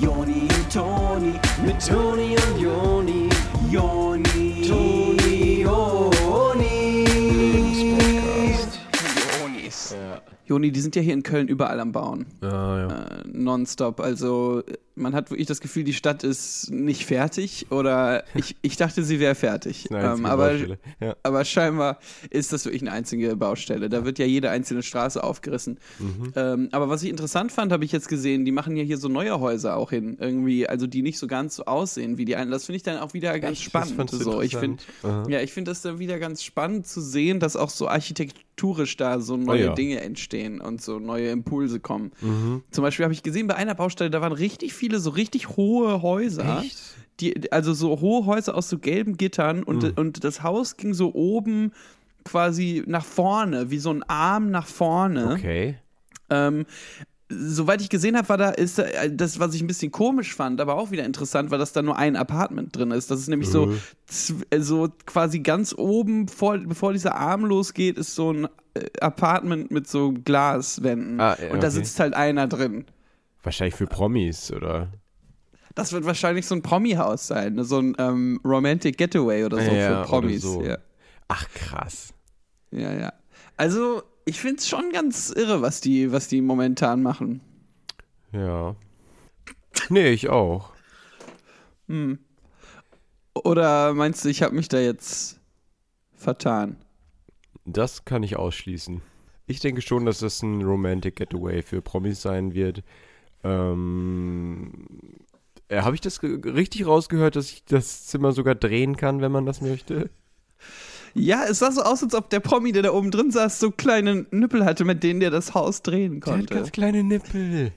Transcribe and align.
Joni 0.00 0.42
und 0.42 0.72
Toni, 0.72 1.32
mit 1.64 1.86
Toni 1.86 2.36
und 2.36 2.60
Joni, 2.60 3.28
Joni, 3.70 4.66
Toni, 4.68 5.62
Joni. 5.62 7.04
Jonis. 9.40 9.90
Ja. 9.92 10.20
Joni, 10.46 10.72
die 10.72 10.80
sind 10.80 10.96
ja 10.96 11.02
hier 11.02 11.14
in 11.14 11.22
Köln 11.22 11.48
überall 11.48 11.80
am 11.80 11.92
Bauen. 11.92 12.26
Ah, 12.42 12.46
ja. 12.46 12.88
Äh, 12.88 13.22
nonstop. 13.32 14.00
Also 14.00 14.62
man 14.96 15.14
hat 15.14 15.30
wirklich 15.30 15.46
das 15.46 15.60
Gefühl, 15.60 15.84
die 15.84 15.92
Stadt 15.92 16.22
ist 16.24 16.70
nicht 16.70 17.06
fertig 17.06 17.66
oder 17.70 18.24
ich, 18.34 18.56
ich 18.62 18.76
dachte, 18.76 19.02
sie 19.02 19.20
wäre 19.20 19.34
fertig. 19.34 19.90
Einzige 19.90 20.12
Ähm, 20.12 20.26
aber. 20.26 20.54
Ja. 21.00 21.16
aber 21.22 21.44
scheinbar 21.44 21.98
ist 22.30 22.52
das 22.52 22.64
wirklich 22.64 22.82
eine 22.82 22.92
einzige 22.92 23.36
Baustelle. 23.36 23.88
Da 23.88 24.04
wird 24.04 24.18
ja 24.18 24.26
jede 24.26 24.50
einzelne 24.50 24.82
Straße 24.82 25.22
aufgerissen. 25.22 25.78
Mhm. 25.98 26.32
Ähm, 26.36 26.68
aber 26.72 26.88
was 26.88 27.02
ich 27.02 27.10
interessant 27.10 27.50
fand, 27.52 27.72
habe 27.72 27.84
ich 27.84 27.92
jetzt 27.92 28.08
gesehen, 28.08 28.44
die 28.44 28.52
machen 28.52 28.76
ja 28.76 28.84
hier 28.84 28.98
so 28.98 29.08
neue 29.08 29.40
Häuser 29.40 29.76
auch 29.76 29.90
hin. 29.90 30.16
Irgendwie, 30.20 30.68
also 30.68 30.86
die 30.86 31.02
nicht 31.02 31.18
so 31.18 31.26
ganz 31.26 31.56
so 31.56 31.64
aussehen 31.64 32.18
wie 32.18 32.24
die 32.24 32.36
einen. 32.36 32.50
Das 32.50 32.66
finde 32.66 32.76
ich 32.76 32.82
dann 32.82 32.98
auch 32.98 33.14
wieder 33.14 33.38
ganz 33.40 33.58
Echt? 33.58 33.64
Spannend. 33.64 34.10
So. 34.10 34.40
Ich 34.42 34.56
finde 34.56 34.82
ja, 35.28 35.40
ich 35.40 35.52
finde 35.52 35.70
das 35.70 35.82
dann 35.82 35.98
wieder 35.98 36.18
ganz 36.18 36.42
spannend 36.42 36.86
zu 36.86 37.00
sehen, 37.00 37.40
dass 37.40 37.56
auch 37.56 37.70
so 37.70 37.88
architekturisch 37.88 38.96
da 38.96 39.20
so 39.20 39.36
neue 39.36 39.54
Oh 39.54 39.66
ja. 39.68 39.74
Dinge 39.74 40.00
entstehen 40.00 40.60
und 40.60 40.82
so 40.82 40.98
neue 40.98 41.28
Impulse 41.28 41.80
kommen. 41.80 42.12
Mhm. 42.20 42.62
Zum 42.70 42.82
Beispiel 42.82 43.04
habe 43.04 43.14
ich 43.14 43.22
gesehen, 43.22 43.46
bei 43.46 43.54
einer 43.54 43.74
Baustelle, 43.74 44.10
da 44.10 44.20
waren 44.20 44.32
richtig 44.32 44.74
viele 44.74 44.83
so 44.92 45.10
richtig 45.10 45.56
hohe 45.56 46.02
Häuser. 46.02 46.60
Echt? 46.60 46.78
Die, 47.20 47.52
also 47.52 47.72
so 47.74 48.00
hohe 48.00 48.26
Häuser 48.26 48.56
aus 48.56 48.68
so 48.68 48.78
gelben 48.78 49.16
Gittern 49.16 49.62
und, 49.62 49.82
Mhm. 49.84 49.92
und 49.96 50.24
das 50.24 50.42
Haus 50.42 50.76
ging 50.76 50.94
so 50.94 51.14
oben 51.14 51.72
quasi 52.24 52.82
nach 52.86 53.04
vorne, 53.04 53.70
wie 53.70 53.78
so 53.78 53.90
ein 53.90 54.02
Arm 54.04 54.50
nach 54.50 54.66
vorne. 54.66 55.34
Okay. 55.34 55.76
Ähm, 56.30 56.64
soweit 57.28 57.80
ich 57.80 57.88
gesehen 57.88 58.16
habe, 58.16 58.28
war 58.28 58.36
da 58.38 58.50
ist 58.50 58.78
äh, 58.78 59.14
das, 59.14 59.38
was 59.38 59.54
ich 59.54 59.60
ein 59.62 59.66
bisschen 59.66 59.90
komisch 59.92 60.34
fand, 60.34 60.60
aber 60.60 60.74
auch 60.76 60.90
wieder 60.90 61.04
interessant, 61.04 61.50
war, 61.50 61.58
dass 61.58 61.72
da 61.72 61.82
nur 61.82 61.96
ein 61.96 62.16
Apartment 62.16 62.76
drin 62.76 62.90
ist. 62.90 63.10
Das 63.10 63.20
ist 63.20 63.28
nämlich 63.28 63.48
so, 63.48 63.66
Mhm. 63.66 63.78
zw- 64.10 64.42
äh, 64.50 64.60
so 64.60 64.88
quasi 65.06 65.40
ganz 65.40 65.74
oben, 65.76 66.28
vor, 66.28 66.58
bevor 66.58 66.92
dieser 66.92 67.14
Arm 67.16 67.44
losgeht, 67.44 67.98
ist 67.98 68.14
so 68.14 68.32
ein 68.32 68.44
äh, 68.74 68.86
Apartment 69.00 69.70
mit 69.70 69.86
so 69.86 70.12
Glaswänden. 70.12 71.20
Ah, 71.20 71.36
ja, 71.40 71.52
Und 71.52 71.62
da 71.62 71.68
okay. 71.68 71.76
sitzt 71.76 72.00
halt 72.00 72.14
einer 72.14 72.46
drin. 72.48 72.84
Wahrscheinlich 73.44 73.74
für 73.76 73.86
Promis, 73.86 74.50
oder? 74.50 74.92
Das 75.74 75.92
wird 75.92 76.04
wahrscheinlich 76.04 76.46
so 76.46 76.54
ein 76.54 76.62
Promi-Haus 76.62 77.26
sein, 77.26 77.54
ne? 77.54 77.64
so 77.64 77.78
ein 77.78 77.94
ähm, 77.98 78.40
Romantic 78.44 78.96
Getaway 78.96 79.44
oder 79.44 79.58
so 79.58 79.70
Ja, 79.70 80.02
für 80.02 80.08
Promis. 80.08 80.42
so. 80.42 80.62
Ja. 80.62 80.78
Ach, 81.28 81.48
krass. 81.54 82.12
ja, 82.70 82.92
ja. 82.92 83.12
Also, 83.56 84.02
ich 84.24 84.40
finde 84.40 84.56
es 84.56 84.68
schon 84.68 84.90
ganz 84.92 85.30
irre, 85.30 85.62
was 85.62 85.80
die, 85.80 86.10
was 86.10 86.28
die 86.28 86.40
momentan 86.40 87.02
machen. 87.02 87.40
Ja. 88.32 88.74
Nee, 89.90 90.08
ich 90.10 90.28
auch. 90.28 90.72
Oder 93.34 93.94
meinst 93.94 94.24
du, 94.24 94.28
ich 94.28 94.42
habe 94.42 94.54
mich 94.54 94.68
da 94.68 94.78
jetzt 94.78 95.40
vertan? 96.14 96.76
Das 97.64 98.04
kann 98.04 98.22
ich 98.22 98.36
ausschließen. 98.36 99.02
Ich 99.46 99.60
denke 99.60 99.82
schon, 99.82 100.06
dass 100.06 100.20
das 100.20 100.42
ein 100.42 100.62
Romantic 100.62 101.16
Getaway 101.16 101.62
für 101.62 101.82
Promis 101.82 102.22
sein 102.22 102.54
wird. 102.54 102.82
Ähm, 103.44 104.72
äh, 105.68 105.82
Habe 105.82 105.94
ich 105.94 106.00
das 106.00 106.22
richtig 106.22 106.86
rausgehört, 106.86 107.36
dass 107.36 107.50
ich 107.50 107.64
das 107.64 108.06
Zimmer 108.06 108.32
sogar 108.32 108.54
drehen 108.54 108.96
kann, 108.96 109.20
wenn 109.20 109.32
man 109.32 109.46
das 109.46 109.60
möchte? 109.60 110.10
Ja, 111.16 111.44
es 111.48 111.60
sah 111.60 111.70
so 111.70 111.82
aus, 111.82 112.02
als 112.02 112.12
ob 112.16 112.28
der 112.30 112.40
Promi, 112.40 112.72
der 112.72 112.82
da 112.82 112.92
oben 112.92 113.12
drin 113.12 113.30
saß, 113.30 113.60
so 113.60 113.70
kleine 113.70 114.26
Nippel 114.32 114.64
hatte, 114.64 114.84
mit 114.84 115.04
denen 115.04 115.20
der 115.20 115.30
das 115.30 115.54
Haus 115.54 115.80
drehen 115.82 116.20
Der 116.20 116.32
hat 116.32 116.38
konnte. 116.40 116.54
ganz 116.56 116.72
kleine 116.72 117.04
Nippel. 117.04 117.70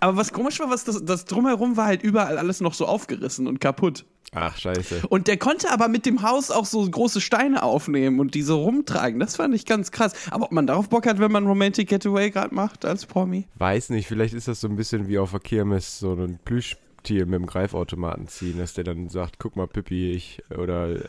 Aber 0.00 0.16
was 0.16 0.32
komisch 0.32 0.60
war, 0.60 0.70
was 0.70 0.84
das, 0.84 1.04
das 1.04 1.24
drumherum 1.24 1.76
war 1.76 1.86
halt 1.86 2.02
überall 2.02 2.38
alles 2.38 2.60
noch 2.60 2.74
so 2.74 2.86
aufgerissen 2.86 3.46
und 3.46 3.60
kaputt. 3.60 4.04
Ach, 4.34 4.56
scheiße. 4.56 5.02
Und 5.10 5.28
der 5.28 5.36
konnte 5.36 5.70
aber 5.70 5.88
mit 5.88 6.06
dem 6.06 6.22
Haus 6.22 6.50
auch 6.50 6.64
so 6.64 6.88
große 6.88 7.20
Steine 7.20 7.62
aufnehmen 7.62 8.18
und 8.18 8.34
diese 8.34 8.54
rumtragen. 8.54 9.20
Das 9.20 9.36
fand 9.36 9.54
ich 9.54 9.66
ganz 9.66 9.90
krass. 9.90 10.14
Aber 10.30 10.46
ob 10.46 10.52
man 10.52 10.66
darauf 10.66 10.88
Bock 10.88 11.06
hat, 11.06 11.18
wenn 11.18 11.30
man 11.30 11.46
Romantic 11.46 11.90
Getaway 11.90 12.30
gerade 12.30 12.54
macht 12.54 12.86
als 12.86 13.04
Promi? 13.04 13.46
Weiß 13.56 13.90
nicht, 13.90 14.06
vielleicht 14.06 14.32
ist 14.32 14.48
das 14.48 14.62
so 14.62 14.68
ein 14.68 14.76
bisschen 14.76 15.06
wie 15.08 15.18
auf 15.18 15.32
der 15.32 15.40
Kirmes 15.40 15.98
so 15.98 16.14
ein 16.14 16.38
Plüschtier 16.46 17.26
mit 17.26 17.34
dem 17.34 17.46
Greifautomaten 17.46 18.26
ziehen, 18.26 18.56
dass 18.56 18.72
der 18.72 18.84
dann 18.84 19.10
sagt, 19.10 19.38
guck 19.38 19.56
mal 19.56 19.66
Pippi, 19.66 20.12
ich 20.12 20.42
oder 20.56 20.88
äh, 20.92 21.00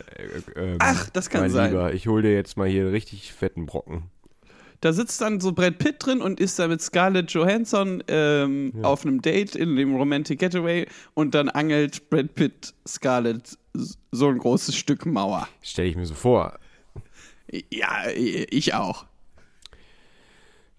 ähm, 0.57 0.77
Ach, 0.79 1.09
das 1.11 1.29
kann 1.29 1.41
mein 1.41 1.51
sein. 1.51 1.71
Lieber, 1.71 1.93
ich 1.93 2.07
hol 2.07 2.23
dir 2.23 2.33
jetzt 2.33 2.57
mal 2.57 2.67
hier 2.67 2.91
richtig 2.91 3.31
fetten 3.31 3.65
Brocken. 3.65 4.03
Da 4.83 4.91
sitzt 4.91 5.21
dann 5.21 5.39
so 5.39 5.53
Brad 5.53 5.77
Pitt 5.77 5.95
drin 6.05 6.21
und 6.21 6.41
ist 6.41 6.59
da 6.59 6.67
mit 6.67 6.81
Scarlett 6.81 7.31
Johansson 7.31 8.03
ähm, 8.09 8.73
Ja. 8.75 8.83
auf 8.83 9.05
einem 9.05 9.21
Date 9.21 9.55
in 9.55 9.77
dem 9.77 9.95
Romantic 9.95 10.39
Getaway 10.39 10.87
und 11.13 11.33
dann 11.35 11.47
angelt 11.47 12.09
Brad 12.09 12.35
Pitt 12.35 12.73
Scarlett 12.85 13.57
so 14.11 14.27
ein 14.27 14.37
großes 14.39 14.75
Stück 14.75 15.05
Mauer. 15.05 15.47
Stell 15.61 15.85
ich 15.87 15.95
mir 15.95 16.05
so 16.05 16.15
vor. 16.15 16.59
Ja, 17.71 18.09
ich 18.13 18.73
auch. 18.73 19.05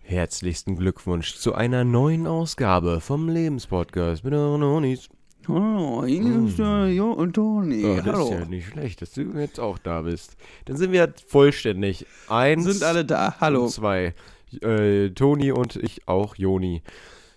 Herzlichsten 0.03 0.77
Glückwunsch 0.77 1.37
zu 1.37 1.55
einer 1.55 1.85
neuen 1.85 2.27
Ausgabe 2.27 3.01
vom 3.01 3.31
Lebenspodcast 3.31 4.23
mit 4.23 4.35
euren 4.35 4.63
Honis. 4.63 5.09
Hallo, 5.47 6.05
hier 6.07 6.47
ist 6.47 6.59
der 6.59 6.89
Jo 6.89 7.13
und 7.13 7.35
Toni. 7.35 7.85
Oh, 7.85 7.97
das 7.97 8.07
Hallo. 8.07 8.25
ist 8.25 8.31
ja 8.31 8.45
nicht 8.47 8.67
schlecht, 8.69 9.03
dass 9.03 9.13
du 9.13 9.23
jetzt 9.39 9.61
auch 9.61 9.79
da 9.79 10.03
bist. 10.03 10.37
Dann 10.65 10.77
sind 10.77 10.93
wir 10.93 11.13
vollständig. 11.27 12.07
Eins 12.29 12.65
Sind 12.65 12.83
alle 12.83 13.05
da. 13.05 13.37
Hallo. 13.41 13.65
und 13.65 13.71
zwei. 13.71 14.15
Äh, 14.63 15.11
Toni 15.11 15.53
und 15.53 15.77
ich 15.77 16.09
auch, 16.09 16.37
Joni. 16.37 16.83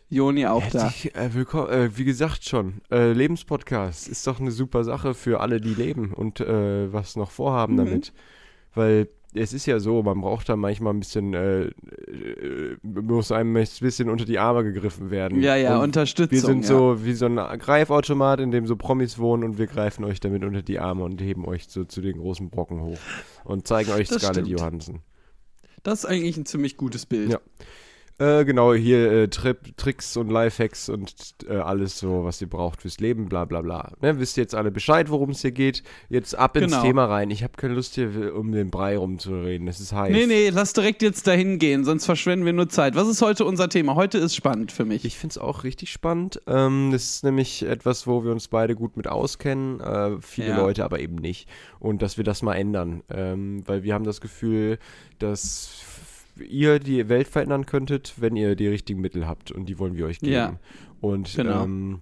Joni 0.10 0.46
auch 0.46 0.66
da. 0.70 0.84
Herzlich 0.84 1.16
äh, 1.16 1.34
willkommen, 1.34 1.70
äh, 1.70 1.98
wie 1.98 2.06
gesagt 2.06 2.46
schon, 2.46 2.76
äh, 2.92 3.12
Lebenspodcast 3.12 4.08
ist 4.08 4.26
doch 4.26 4.40
eine 4.40 4.52
super 4.52 4.86
Sache 4.86 5.14
für 5.14 5.42
alle, 5.42 5.60
die 5.60 5.74
leben 5.74 6.14
und 6.14 6.40
äh, 6.40 6.92
was 6.94 7.18
noch 7.18 7.32
vorhaben 7.32 7.74
Mhm. 7.74 7.78
damit. 7.78 8.14
Weil 8.74 9.10
es 9.38 9.54
ist 9.54 9.66
ja 9.66 9.80
so, 9.80 10.04
man 10.04 10.22
braucht 10.22 10.50
da 10.50 10.56
manchmal 10.56 10.94
ein 10.94 11.00
bisschen, 11.00 11.34
äh, 11.34 11.66
äh, 11.66 12.78
muss 12.84 13.32
einem 13.32 13.56
ein 13.56 13.68
bisschen 13.80 14.10
unter 14.10 14.26
die 14.26 14.40
Arme 14.40 14.64
gegriffen 14.64 15.10
werden. 15.12 15.42
Ja, 15.42 15.56
ja, 15.56 15.78
und 15.78 15.84
Unterstützung. 15.84 16.32
wir 16.32 16.42
sind 16.42 16.62
ja. 16.64 16.68
so 16.68 17.06
wie 17.06 17.14
so 17.14 17.26
ein 17.26 17.36
Greifautomat, 17.60 18.40
in 18.40 18.52
dem 18.52 18.68
so 18.68 18.76
Promis 18.76 19.20
wohnen 19.20 19.44
und 19.44 19.58
wir 19.58 19.68
greifen 19.68 20.04
euch 20.04 20.20
damit 20.20 20.44
unter 20.44 20.62
die 20.62 20.80
Arme 20.80 21.04
und 21.04 21.22
heben 21.22 21.46
euch 21.46 21.66
so 21.68 21.84
zu 21.86 22.02
den 22.02 22.18
großen 22.18 22.50
Brocken 22.50 22.82
hoch 22.82 23.00
und 23.44 23.68
zeigen 23.68 23.92
euch 23.92 24.08
Das 24.10 24.22
Scarlett 24.22 24.46
stimmt. 24.46 24.60
Johansson. 24.60 25.00
Das 25.84 26.00
ist 26.00 26.06
eigentlich 26.06 26.38
ein 26.38 26.46
ziemlich 26.46 26.76
gutes 26.76 27.06
Bild. 27.06 27.32
Ja. 27.32 27.40
Äh, 28.20 28.46
genau, 28.46 28.74
hier 28.74 29.12
äh, 29.12 29.28
Trip, 29.28 29.78
Tricks 29.78 30.18
und 30.18 30.32
Lifehacks 30.32 30.90
und 30.90 31.14
äh, 31.48 31.58
alles 31.58 32.00
so, 32.00 32.24
was 32.24 32.42
ihr 32.42 32.50
braucht 32.50 32.82
fürs 32.82 33.00
Leben, 33.00 33.30
bla 33.30 33.46
bla 33.46 33.62
bla. 33.62 33.92
Ne, 34.02 34.20
wisst 34.20 34.38
ihr 34.38 34.42
jetzt 34.44 34.56
alle 34.56 34.72
Bescheid, 34.72 35.12
worum 35.12 35.30
es 35.30 35.42
hier 35.42 35.52
geht? 35.52 35.84
Jetzt 36.10 36.36
ab 36.36 36.58
ins 36.58 36.72
Genau. 36.72 36.82
Thema 36.84 37.06
rein. 37.06 37.30
Ich 37.30 37.44
habe 37.44 37.54
keine 37.58 37.76
Lust 37.76 37.94
hier 37.94 38.36
um 38.36 38.52
den 38.52 38.72
Brei 38.72 38.98
rumzureden. 38.98 39.68
Es 39.68 39.80
ist 39.80 39.94
heiß. 39.94 40.12
Nee, 40.12 40.26
nee, 40.26 40.50
lass 40.50 40.74
direkt 40.74 41.04
jetzt 41.04 41.28
dahin 41.28 41.60
gehen, 41.60 41.86
sonst 41.86 42.06
verschwenden 42.06 42.44
wir 42.48 42.54
nur 42.54 42.70
Zeit. 42.70 42.96
Was 42.96 43.08
ist 43.08 43.22
heute 43.22 43.46
unser 43.46 43.70
Thema? 43.70 43.94
Heute 43.94 44.18
ist 44.18 44.36
spannend 44.36 44.72
für 44.72 44.86
mich. 44.86 45.06
Ich 45.06 45.18
finde 45.20 45.34
es 45.34 45.38
auch 45.38 45.64
richtig 45.64 45.92
spannend. 45.92 46.42
Ähm, 46.48 46.90
das 46.92 47.04
ist 47.04 47.24
nämlich 47.24 47.64
etwas, 47.68 48.08
wo 48.08 48.24
wir 48.24 48.32
uns 48.32 48.48
beide 48.48 48.74
gut 48.74 48.98
mit 48.98 49.08
auskennen, 49.08 49.80
äh, 49.80 50.20
viele 50.22 50.50
Ja. 50.50 50.58
Leute 50.58 50.84
aber 50.86 51.00
eben 51.02 51.18
nicht. 51.18 51.48
Und 51.80 52.02
dass 52.02 52.18
wir 52.18 52.24
das 52.24 52.42
mal 52.42 52.56
ändern. 52.56 53.04
Ähm, 53.12 53.62
weil 53.68 53.84
wir 53.84 53.94
haben 53.94 54.06
das 54.06 54.22
Gefühl, 54.22 54.80
dass 55.20 55.70
ihr 56.42 56.80
die 56.80 57.10
Welt 57.10 57.28
verändern 57.28 57.66
könntet, 57.66 58.14
wenn 58.18 58.36
ihr 58.36 58.56
die 58.56 58.68
richtigen 58.68 59.02
Mittel 59.02 59.28
habt. 59.28 59.52
Und 59.52 59.66
die 59.68 59.80
wollen 59.80 59.96
wir 59.96 60.06
euch 60.06 60.20
geben. 60.20 60.32
Ja. 60.34 60.60
Und 61.02 61.36
Genau. 61.36 61.64
ähm, 61.64 62.02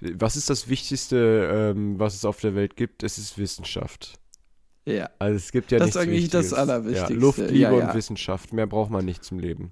was 0.00 0.36
ist 0.36 0.50
das 0.50 0.68
Wichtigste, 0.68 1.72
ähm, 1.76 1.98
was 1.98 2.14
es 2.14 2.24
auf 2.24 2.40
der 2.40 2.54
Welt 2.54 2.76
gibt? 2.76 3.02
Es 3.02 3.18
ist 3.18 3.38
Wissenschaft. 3.38 4.18
ja. 4.84 5.08
Also 5.18 5.36
es 5.36 5.52
gibt 5.52 5.70
ja 5.70 5.78
Das 5.78 5.86
nichts 5.86 5.96
ist 5.96 6.02
eigentlich 6.02 6.28
das 6.30 6.42
Wichtiges. 6.44 6.58
Allerwichtigste. 6.58 7.12
Ja, 7.14 7.18
Luft, 7.20 7.38
Liebe 7.38 7.54
Ja, 7.58 7.72
ja. 7.78 7.88
und 7.88 7.94
Wissenschaft. 7.94 8.52
Mehr 8.52 8.66
braucht 8.66 8.90
man 8.90 9.04
nicht 9.04 9.22
zum 9.24 9.38
Leben. 9.38 9.70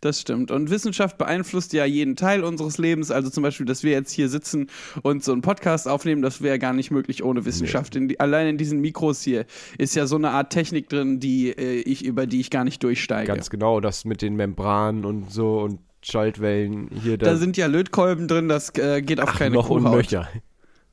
Das 0.00 0.20
stimmt. 0.20 0.50
Und 0.50 0.70
Wissenschaft 0.70 1.18
beeinflusst 1.18 1.72
ja 1.72 1.84
jeden 1.84 2.16
Teil 2.16 2.42
unseres 2.42 2.78
Lebens. 2.78 3.10
Also 3.10 3.30
zum 3.30 3.42
Beispiel, 3.42 3.66
dass 3.66 3.82
wir 3.82 3.92
jetzt 3.92 4.12
hier 4.12 4.28
sitzen 4.28 4.68
und 5.02 5.22
so 5.22 5.32
einen 5.32 5.42
Podcast 5.42 5.88
aufnehmen, 5.88 6.22
das 6.22 6.42
wäre 6.42 6.58
gar 6.58 6.72
nicht 6.72 6.90
möglich 6.90 7.22
ohne 7.22 7.44
Wissenschaft. 7.44 7.96
In 7.96 8.08
die, 8.08 8.20
allein 8.20 8.48
in 8.48 8.58
diesen 8.58 8.80
Mikros 8.80 9.22
hier 9.22 9.44
ist 9.78 9.94
ja 9.94 10.06
so 10.06 10.16
eine 10.16 10.30
Art 10.30 10.50
Technik 10.52 10.88
drin, 10.88 11.20
die 11.20 11.50
äh, 11.50 11.80
ich, 11.80 12.04
über 12.04 12.26
die 12.26 12.40
ich 12.40 12.50
gar 12.50 12.64
nicht 12.64 12.82
durchsteige. 12.82 13.26
Ganz 13.26 13.50
genau, 13.50 13.80
das 13.80 14.04
mit 14.04 14.22
den 14.22 14.36
Membranen 14.36 15.04
und 15.04 15.30
so 15.30 15.60
und 15.60 15.80
Schaltwellen 16.02 16.88
hier. 17.02 17.18
da 17.18 17.36
sind 17.36 17.58
ja 17.58 17.66
Lötkolben 17.66 18.26
drin, 18.26 18.48
das 18.48 18.70
äh, 18.78 19.02
geht 19.02 19.20
auf 19.20 19.30
Ach, 19.34 19.38
keine 19.38 19.56
noch 19.56 19.68
und 19.68 19.84
Kuhhaut. 19.84 20.16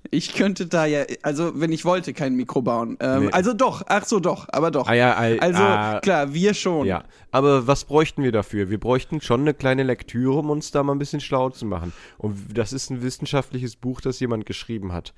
Ich 0.09 0.33
könnte 0.35 0.67
da 0.67 0.85
ja, 0.85 1.03
also 1.21 1.59
wenn 1.59 1.71
ich 1.73 1.83
wollte, 1.83 2.13
kein 2.13 2.35
Mikro 2.35 2.61
bauen. 2.61 2.97
Ähm, 3.01 3.23
Nee. 3.25 3.31
Also 3.31 3.53
doch, 3.53 3.83
ach 3.87 4.05
so 4.05 4.19
doch, 4.21 4.47
aber 4.49 4.71
doch. 4.71 4.87
Ah 4.87 4.93
ja, 4.93 5.15
al- 5.15 5.39
Also 5.39 5.61
ah, 5.61 5.99
klar, 6.01 6.33
wir 6.33 6.53
schon. 6.53 6.87
Ja, 6.87 7.03
aber 7.31 7.67
was 7.67 7.83
bräuchten 7.83 8.23
wir 8.23 8.31
dafür? 8.31 8.69
Wir 8.69 8.79
bräuchten 8.79 9.19
schon 9.19 9.41
eine 9.41 9.53
kleine 9.53 9.83
Lektüre, 9.83 10.39
um 10.39 10.49
uns 10.49 10.71
da 10.71 10.81
mal 10.83 10.93
ein 10.93 10.99
bisschen 10.99 11.19
schlau 11.19 11.49
zu 11.49 11.65
machen. 11.65 11.91
Und 12.17 12.37
das 12.57 12.71
ist 12.71 12.89
ein 12.89 13.01
wissenschaftliches 13.01 13.75
Buch, 13.75 13.99
das 13.99 14.19
jemand 14.21 14.45
geschrieben 14.45 14.93
hat. 14.93 15.13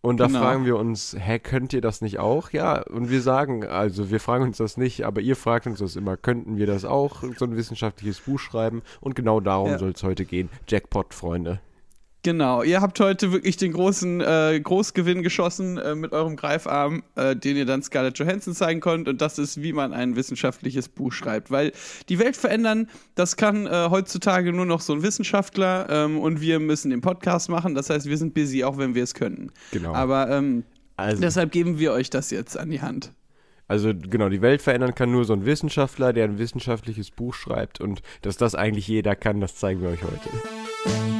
Und 0.00 0.18
da 0.18 0.26
Genau. 0.26 0.40
fragen 0.40 0.64
wir 0.64 0.76
uns, 0.76 1.14
hä, 1.18 1.38
könnt 1.38 1.72
ihr 1.72 1.80
das 1.80 2.00
nicht 2.00 2.18
auch? 2.18 2.50
Ja, 2.50 2.82
und 2.82 3.10
wir 3.10 3.20
sagen, 3.20 3.64
also 3.66 4.10
wir 4.10 4.20
fragen 4.20 4.44
uns 4.44 4.56
das 4.56 4.76
nicht, 4.76 5.04
aber 5.04 5.20
ihr 5.20 5.36
fragt 5.36 5.66
uns 5.66 5.78
das 5.80 5.96
immer, 5.96 6.16
könnten 6.16 6.56
wir 6.56 6.66
das 6.66 6.84
auch, 6.84 7.22
so 7.36 7.44
ein 7.44 7.56
wissenschaftliches 7.56 8.20
Buch 8.20 8.38
schreiben? 8.40 8.82
Und 9.00 9.14
genau 9.14 9.38
darum 9.40 9.70
Ja. 9.70 9.78
soll 9.78 9.90
es 9.90 10.02
heute 10.02 10.24
gehen. 10.24 10.50
Jackpot, 10.68 11.14
Freunde. 11.14 11.60
Genau, 12.24 12.64
ihr 12.64 12.80
habt 12.80 12.98
heute 12.98 13.32
wirklich 13.32 13.56
den 13.56 13.72
großen 13.72 14.20
äh, 14.20 14.60
Großgewinn 14.60 15.22
geschossen 15.22 15.78
äh, 15.78 15.94
mit 15.94 16.12
eurem 16.12 16.34
Greifarm, 16.34 17.04
äh, 17.14 17.36
den 17.36 17.56
ihr 17.56 17.64
dann 17.64 17.80
Scarlett 17.82 18.18
Johansson 18.18 18.54
zeigen 18.54 18.80
könnt. 18.80 19.08
Und 19.08 19.20
das 19.22 19.38
ist, 19.38 19.62
wie 19.62 19.72
man 19.72 19.92
ein 19.92 20.16
wissenschaftliches 20.16 20.88
Buch 20.88 21.12
schreibt. 21.12 21.52
Weil 21.52 21.72
die 22.08 22.18
Welt 22.18 22.36
verändern, 22.36 22.88
das 23.14 23.36
kann 23.36 23.66
äh, 23.68 23.88
heutzutage 23.90 24.52
nur 24.52 24.66
noch 24.66 24.80
so 24.80 24.94
ein 24.94 25.02
Wissenschaftler. 25.02 25.86
Ähm, 25.88 26.18
und 26.18 26.40
wir 26.40 26.58
müssen 26.58 26.90
den 26.90 27.00
Podcast 27.02 27.50
machen. 27.50 27.76
Das 27.76 27.88
heißt, 27.88 28.06
wir 28.06 28.16
sind 28.18 28.34
busy, 28.34 28.64
auch 28.64 28.78
wenn 28.78 28.96
wir 28.96 29.04
es 29.04 29.14
können. 29.14 29.52
Genau. 29.70 29.94
Aber 29.94 30.28
ähm, 30.28 30.64
Also, 30.96 31.20
deshalb 31.20 31.52
geben 31.52 31.78
wir 31.78 31.92
euch 31.92 32.10
das 32.10 32.30
jetzt 32.30 32.58
an 32.58 32.70
die 32.70 32.82
Hand. 32.82 33.12
also 33.68 33.92
genau, 33.94 34.28
die 34.28 34.42
Welt 34.42 34.60
verändern 34.60 34.94
kann 34.96 35.12
nur 35.12 35.24
so 35.24 35.34
ein 35.34 35.46
Wissenschaftler, 35.46 36.12
der 36.12 36.24
ein 36.24 36.38
wissenschaftliches 36.38 37.12
Buch 37.12 37.32
schreibt. 37.34 37.80
Und 37.80 38.02
dass 38.22 38.36
das 38.36 38.56
eigentlich 38.56 38.88
jeder 38.88 39.14
kann, 39.14 39.40
das 39.40 39.54
zeigen 39.54 39.80
wir 39.82 39.90
euch 39.90 40.02
heute. 40.02 41.17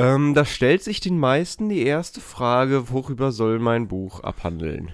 Ähm, 0.00 0.32
da 0.32 0.46
stellt 0.46 0.82
sich 0.82 1.00
den 1.00 1.18
meisten 1.18 1.68
die 1.68 1.82
erste 1.82 2.22
Frage, 2.22 2.88
worüber 2.88 3.32
soll 3.32 3.58
mein 3.58 3.86
Buch 3.86 4.20
abhandeln? 4.20 4.92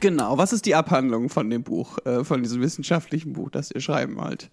Genau, 0.00 0.38
was 0.38 0.54
ist 0.54 0.64
die 0.64 0.74
Abhandlung 0.74 1.28
von 1.28 1.50
dem 1.50 1.62
Buch, 1.62 1.98
äh, 2.06 2.24
von 2.24 2.42
diesem 2.42 2.62
wissenschaftlichen 2.62 3.34
Buch, 3.34 3.50
das 3.50 3.70
ihr 3.70 3.82
schreiben 3.82 4.16
wollt? 4.16 4.50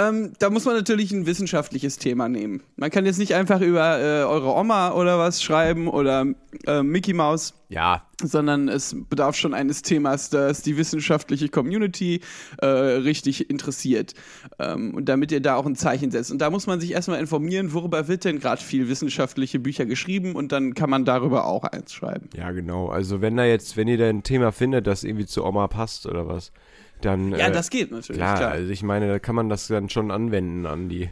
Ähm, 0.00 0.32
da 0.38 0.48
muss 0.48 0.64
man 0.64 0.74
natürlich 0.76 1.12
ein 1.12 1.26
wissenschaftliches 1.26 1.98
Thema 1.98 2.28
nehmen. 2.28 2.62
Man 2.76 2.90
kann 2.90 3.04
jetzt 3.04 3.18
nicht 3.18 3.34
einfach 3.34 3.60
über 3.60 3.98
äh, 3.98 4.22
eure 4.24 4.54
Oma 4.54 4.92
oder 4.92 5.18
was 5.18 5.42
schreiben 5.42 5.88
oder 5.88 6.26
äh, 6.66 6.82
Mickey 6.82 7.12
Mouse, 7.12 7.52
Ja, 7.68 8.02
sondern 8.22 8.68
es 8.68 8.96
bedarf 9.10 9.36
schon 9.36 9.52
eines 9.52 9.82
Themas, 9.82 10.30
das 10.30 10.62
die 10.62 10.78
wissenschaftliche 10.78 11.50
Community 11.50 12.20
äh, 12.62 12.66
richtig 12.66 13.50
interessiert. 13.50 14.14
Ähm, 14.58 14.94
und 14.94 15.10
damit 15.10 15.32
ihr 15.32 15.42
da 15.42 15.56
auch 15.56 15.66
ein 15.66 15.76
Zeichen 15.76 16.10
setzt. 16.10 16.30
Und 16.30 16.38
da 16.38 16.48
muss 16.48 16.66
man 16.66 16.80
sich 16.80 16.92
erstmal 16.92 17.20
informieren, 17.20 17.74
worüber 17.74 18.08
wird 18.08 18.24
denn 18.24 18.40
gerade 18.40 18.62
viel 18.62 18.88
wissenschaftliche 18.88 19.58
Bücher 19.58 19.84
geschrieben 19.84 20.34
und 20.34 20.50
dann 20.52 20.72
kann 20.72 20.88
man 20.88 21.04
darüber 21.04 21.44
auch 21.44 21.64
eins 21.64 21.92
schreiben. 21.92 22.30
ja 22.34 22.52
genau. 22.52 22.88
Also 22.88 23.20
wenn 23.20 23.36
da 23.36 23.44
jetzt, 23.44 23.76
wenn 23.76 23.86
ihr 23.86 23.98
da 23.98 24.08
ein 24.08 24.22
Thema 24.22 24.50
findet, 24.50 24.86
das 24.86 25.04
irgendwie 25.04 25.26
zu 25.26 25.44
Oma 25.44 25.68
passt 25.68 26.06
oder 26.06 26.26
was, 26.26 26.52
dann 27.00 27.32
Ja, 27.32 27.48
äh, 27.48 27.52
das 27.52 27.70
geht 27.70 27.90
natürlich, 27.90 28.18
klar, 28.18 28.36
klar. 28.36 28.50
Also 28.52 28.70
ich 28.70 28.82
meine, 28.82 29.08
da 29.08 29.18
kann 29.18 29.34
man 29.34 29.48
das 29.48 29.66
dann 29.68 29.88
schon 29.88 30.10
anwenden 30.10 30.66
an 30.66 30.88
die. 30.88 31.10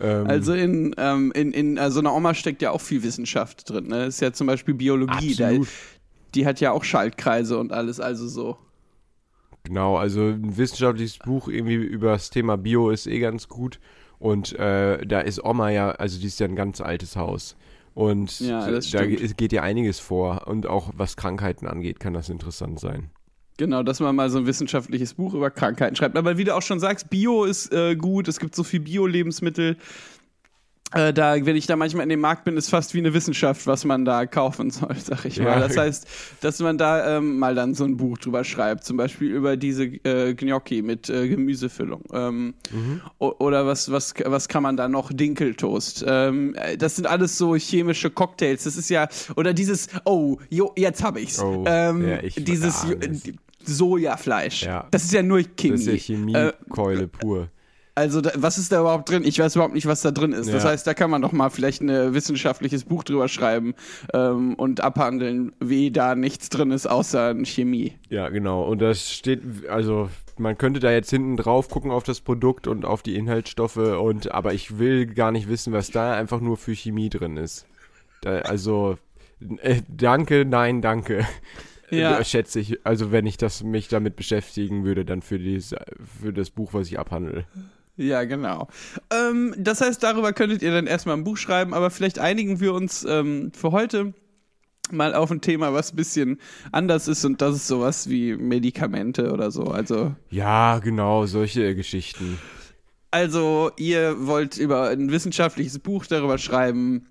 Ähm, 0.00 0.26
Also 0.26 0.52
in, 0.54 0.94
ähm, 0.98 1.32
in, 1.34 1.52
in 1.52 1.76
äh, 1.76 1.90
so 1.90 2.00
einer 2.00 2.14
Oma 2.14 2.34
steckt 2.34 2.62
ja 2.62 2.70
auch 2.70 2.80
viel 2.80 3.02
Wissenschaft 3.02 3.68
drin. 3.68 3.88
Ne? 3.88 4.06
Ist 4.06 4.20
ja 4.20 4.32
zum 4.32 4.46
Beispiel 4.46 4.74
Biologie. 4.74 5.34
Da, 5.34 5.50
die 6.34 6.46
hat 6.46 6.60
ja 6.60 6.72
auch 6.72 6.84
Schaltkreise 6.84 7.58
und 7.58 7.72
alles, 7.72 8.00
also 8.00 8.28
so. 8.28 8.58
Genau, 9.64 9.96
also 9.96 10.20
ein 10.22 10.56
wissenschaftliches 10.56 11.18
Buch 11.18 11.48
irgendwie 11.48 11.74
über 11.74 12.12
das 12.12 12.30
Thema 12.30 12.56
Bio 12.56 12.90
ist 12.90 13.06
eh 13.06 13.18
ganz 13.18 13.48
gut. 13.48 13.80
Und 14.18 14.52
äh, 14.58 15.04
da 15.06 15.20
ist 15.20 15.44
Oma 15.44 15.70
ja, 15.70 15.90
also 15.90 16.18
die 16.18 16.26
ist 16.26 16.40
ja 16.40 16.46
ein 16.46 16.56
ganz 16.56 16.80
altes 16.80 17.16
Haus. 17.16 17.56
Und 17.94 18.40
Ja, 18.40 18.70
das 18.70 18.90
da 18.90 19.02
stimmt. 19.02 19.36
geht 19.36 19.52
ja 19.52 19.62
einiges 19.62 19.98
vor. 20.00 20.46
Und 20.46 20.66
auch 20.66 20.90
was 20.96 21.16
Krankheiten 21.16 21.66
angeht, 21.66 22.00
kann 22.00 22.14
das 22.14 22.28
interessant 22.28 22.78
sein. 22.80 23.10
Genau, 23.58 23.82
dass 23.82 24.00
man 24.00 24.16
mal 24.16 24.30
so 24.30 24.38
ein 24.38 24.46
wissenschaftliches 24.46 25.14
Buch 25.14 25.34
über 25.34 25.50
Krankheiten 25.50 25.94
schreibt. 25.96 26.16
Aber 26.16 26.38
wie 26.38 26.44
du 26.44 26.54
auch 26.54 26.62
schon 26.62 26.80
sagst, 26.80 27.10
Bio 27.10 27.44
ist 27.44 27.72
äh, 27.72 27.96
gut, 27.96 28.28
es 28.28 28.38
gibt 28.38 28.54
so 28.54 28.62
viel 28.64 28.80
Bio-Lebensmittel. 28.80 29.76
Äh, 30.94 31.12
da, 31.12 31.34
wenn 31.44 31.54
ich 31.54 31.66
da 31.66 31.76
manchmal 31.76 32.04
in 32.04 32.08
dem 32.08 32.20
Markt 32.20 32.44
bin, 32.44 32.56
ist 32.56 32.70
fast 32.70 32.94
wie 32.94 32.98
eine 32.98 33.12
Wissenschaft, 33.12 33.66
was 33.66 33.84
man 33.84 34.06
da 34.06 34.24
kaufen 34.24 34.70
soll, 34.70 34.96
sag 34.96 35.26
ich 35.26 35.36
Ja. 35.36 35.44
mal. 35.44 35.60
Das 35.60 35.76
heißt, 35.76 36.06
dass 36.40 36.60
man 36.60 36.78
da 36.78 37.18
ähm, 37.18 37.38
mal 37.38 37.54
dann 37.54 37.74
so 37.74 37.84
ein 37.84 37.98
Buch 37.98 38.16
drüber 38.16 38.42
schreibt, 38.42 38.84
zum 38.84 38.96
Beispiel 38.96 39.28
über 39.30 39.58
diese 39.58 39.84
äh, 39.84 40.32
Gnocchi 40.32 40.80
mit 40.80 41.10
äh, 41.10 41.28
Gemüsefüllung. 41.28 42.04
Ähm, 42.14 42.54
o- 43.18 43.34
Oder 43.38 43.66
was, 43.66 43.90
was, 43.92 44.14
was 44.24 44.48
kann 44.48 44.62
man 44.62 44.78
da 44.78 44.88
noch? 44.88 45.12
Dinkeltoast. 45.12 46.06
Ähm, 46.08 46.54
äh, 46.54 46.78
das 46.78 46.96
sind 46.96 47.06
alles 47.06 47.36
so 47.36 47.54
chemische 47.54 48.08
Cocktails. 48.08 48.64
Das 48.64 48.78
ist 48.78 48.88
ja, 48.88 49.08
oder 49.36 49.52
dieses, 49.52 49.88
oh, 50.06 50.38
jo, 50.48 50.72
jetzt 50.74 51.02
hab 51.02 51.18
ich's. 51.18 51.38
Oh, 51.38 51.64
ähm, 51.66 52.08
ja, 52.08 52.22
ich 52.22 52.36
dieses 52.42 52.84
Jo-. 52.88 52.96
Sojafleisch. 53.68 54.64
Ja. 54.64 54.86
Das 54.90 55.04
ist 55.04 55.12
ja 55.12 55.22
nur 55.22 55.42
Chemie. 55.56 55.72
Das 55.72 55.80
ist 55.80 55.86
ja 55.86 55.92
Äh, 55.94 55.98
Chemiekeule 55.98 57.08
pur. 57.08 57.48
also, 57.94 58.20
da, 58.20 58.30
was 58.36 58.58
ist 58.58 58.70
da 58.72 58.80
überhaupt 58.80 59.10
drin? 59.10 59.24
Ich 59.24 59.38
weiß 59.38 59.56
überhaupt 59.56 59.74
nicht, 59.74 59.86
was 59.86 60.02
da 60.02 60.10
drin 60.10 60.32
ist. 60.32 60.52
Das 60.52 60.62
Ja. 60.64 60.70
heißt, 60.70 60.86
da 60.86 60.94
kann 60.94 61.10
man 61.10 61.20
doch 61.22 61.32
mal 61.32 61.50
vielleicht 61.50 61.82
ein 61.82 62.14
wissenschaftliches 62.14 62.84
Buch 62.84 63.02
drüber 63.04 63.26
schreiben 63.28 63.74
ähm, 64.14 64.54
und 64.54 64.80
abhandeln, 64.82 65.52
wie 65.60 65.90
da 65.90 66.14
nichts 66.14 66.48
drin 66.48 66.70
ist, 66.70 66.86
außer 66.86 67.34
Chemie. 67.44 67.94
Ja, 68.08 68.28
genau. 68.28 68.62
Und 68.62 68.80
das 68.80 69.10
steht, 69.12 69.42
also 69.68 70.08
man 70.38 70.56
könnte 70.56 70.78
da 70.78 70.92
jetzt 70.92 71.10
hinten 71.10 71.36
drauf 71.36 71.68
gucken 71.68 71.90
auf 71.90 72.04
das 72.04 72.20
Produkt 72.20 72.68
und 72.68 72.84
auf 72.84 73.02
die 73.02 73.16
Inhaltsstoffe 73.16 73.76
und 73.76 74.30
aber 74.32 74.54
ich 74.54 74.78
will 74.78 75.06
gar 75.06 75.32
nicht 75.32 75.48
wissen, 75.48 75.72
was 75.72 75.90
da 75.90 76.14
einfach 76.14 76.40
nur 76.40 76.56
für 76.56 76.72
Chemie 76.76 77.08
drin 77.08 77.36
ist. 77.36 77.66
Da, 78.20 78.38
also 78.42 78.96
äh, 79.62 79.82
danke, 79.88 80.44
nein, 80.44 80.80
danke. 80.82 81.26
Ja. 81.90 82.18
Äh, 82.18 82.24
Schätze 82.24 82.60
ich, 82.60 82.84
also 82.84 83.12
wenn 83.12 83.26
ich 83.26 83.36
das 83.36 83.62
mich 83.62 83.88
damit 83.88 84.16
beschäftigen 84.16 84.84
würde, 84.84 85.04
dann 85.04 85.22
für 85.22 85.38
dieses, 85.38 85.74
für 86.20 86.32
das 86.32 86.50
Buch, 86.50 86.74
was 86.74 86.88
ich 86.88 86.98
abhandle. 86.98 87.44
Ja, 87.96 88.24
genau. 88.24 88.68
Ähm, 89.12 89.54
das 89.58 89.80
heißt, 89.80 90.02
darüber 90.02 90.32
könntet 90.32 90.62
ihr 90.62 90.70
dann 90.70 90.86
erstmal 90.86 91.16
ein 91.16 91.24
Buch 91.24 91.36
schreiben, 91.36 91.74
aber 91.74 91.90
vielleicht 91.90 92.18
einigen 92.18 92.60
wir 92.60 92.72
uns 92.72 93.04
ähm, 93.04 93.50
für 93.52 93.72
heute 93.72 94.14
mal 94.90 95.14
auf 95.14 95.30
ein 95.30 95.40
Thema, 95.40 95.72
was 95.72 95.92
ein 95.92 95.96
bisschen 95.96 96.38
anders 96.72 97.08
ist 97.08 97.24
und 97.24 97.42
das 97.42 97.56
ist 97.56 97.66
sowas 97.66 98.08
wie 98.08 98.36
Medikamente 98.36 99.32
oder 99.32 99.50
so. 99.50 99.64
Also 99.64 100.14
Ja, 100.30 100.78
genau, 100.78 101.26
solche 101.26 101.74
Geschichten. 101.74 102.38
Also, 103.10 103.70
ihr 103.78 104.26
wollt 104.26 104.58
über 104.58 104.88
ein 104.90 105.10
wissenschaftliches 105.10 105.78
Buch 105.78 106.04
darüber 106.06 106.36
schreiben, 106.36 107.08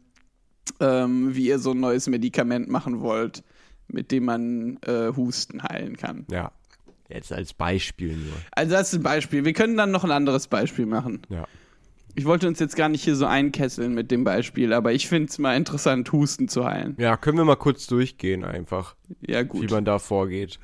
ähm, 0.79 1.35
wie 1.35 1.47
ihr 1.47 1.59
so 1.59 1.71
ein 1.71 1.79
neues 1.79 2.07
Medikament 2.07 2.69
machen 2.69 3.01
wollt, 3.01 3.43
mit 3.87 4.11
dem 4.11 4.25
man 4.25 4.77
äh, 4.85 5.11
Husten 5.15 5.63
heilen 5.63 5.97
kann. 5.97 6.25
Ja. 6.31 6.51
Jetzt 7.09 7.31
als 7.31 7.53
Beispiel 7.53 8.15
nur. 8.17 8.33
Also, 8.51 8.73
das 8.73 8.91
ist 8.91 8.99
ein 8.99 9.03
Beispiel. 9.03 9.45
Wir 9.45 9.53
können 9.53 9.77
dann 9.77 9.91
noch 9.91 10.03
ein 10.03 10.11
anderes 10.11 10.47
Beispiel 10.47 10.85
machen. 10.85 11.21
Ja. 11.29 11.47
Ich 12.15 12.25
wollte 12.25 12.47
uns 12.47 12.59
jetzt 12.59 12.75
gar 12.75 12.89
nicht 12.89 13.03
hier 13.03 13.15
so 13.15 13.25
einkesseln 13.27 13.93
mit 13.93 14.09
dem 14.11 14.23
Beispiel, 14.23 14.73
aber 14.73 14.91
ich 14.91 15.07
finde 15.07 15.29
es 15.29 15.37
mal 15.37 15.55
interessant, 15.55 16.11
Husten 16.11 16.47
zu 16.49 16.65
heilen. 16.65 16.95
Ja, 16.99 17.15
können 17.15 17.37
wir 17.37 17.45
mal 17.45 17.55
kurz 17.55 17.85
durchgehen 17.87 18.43
einfach, 18.43 18.95
Ja, 19.21 19.41
wie 19.43 19.47
gut. 19.47 19.71
man 19.71 19.85
da 19.85 19.99
vorgeht. 19.99 20.59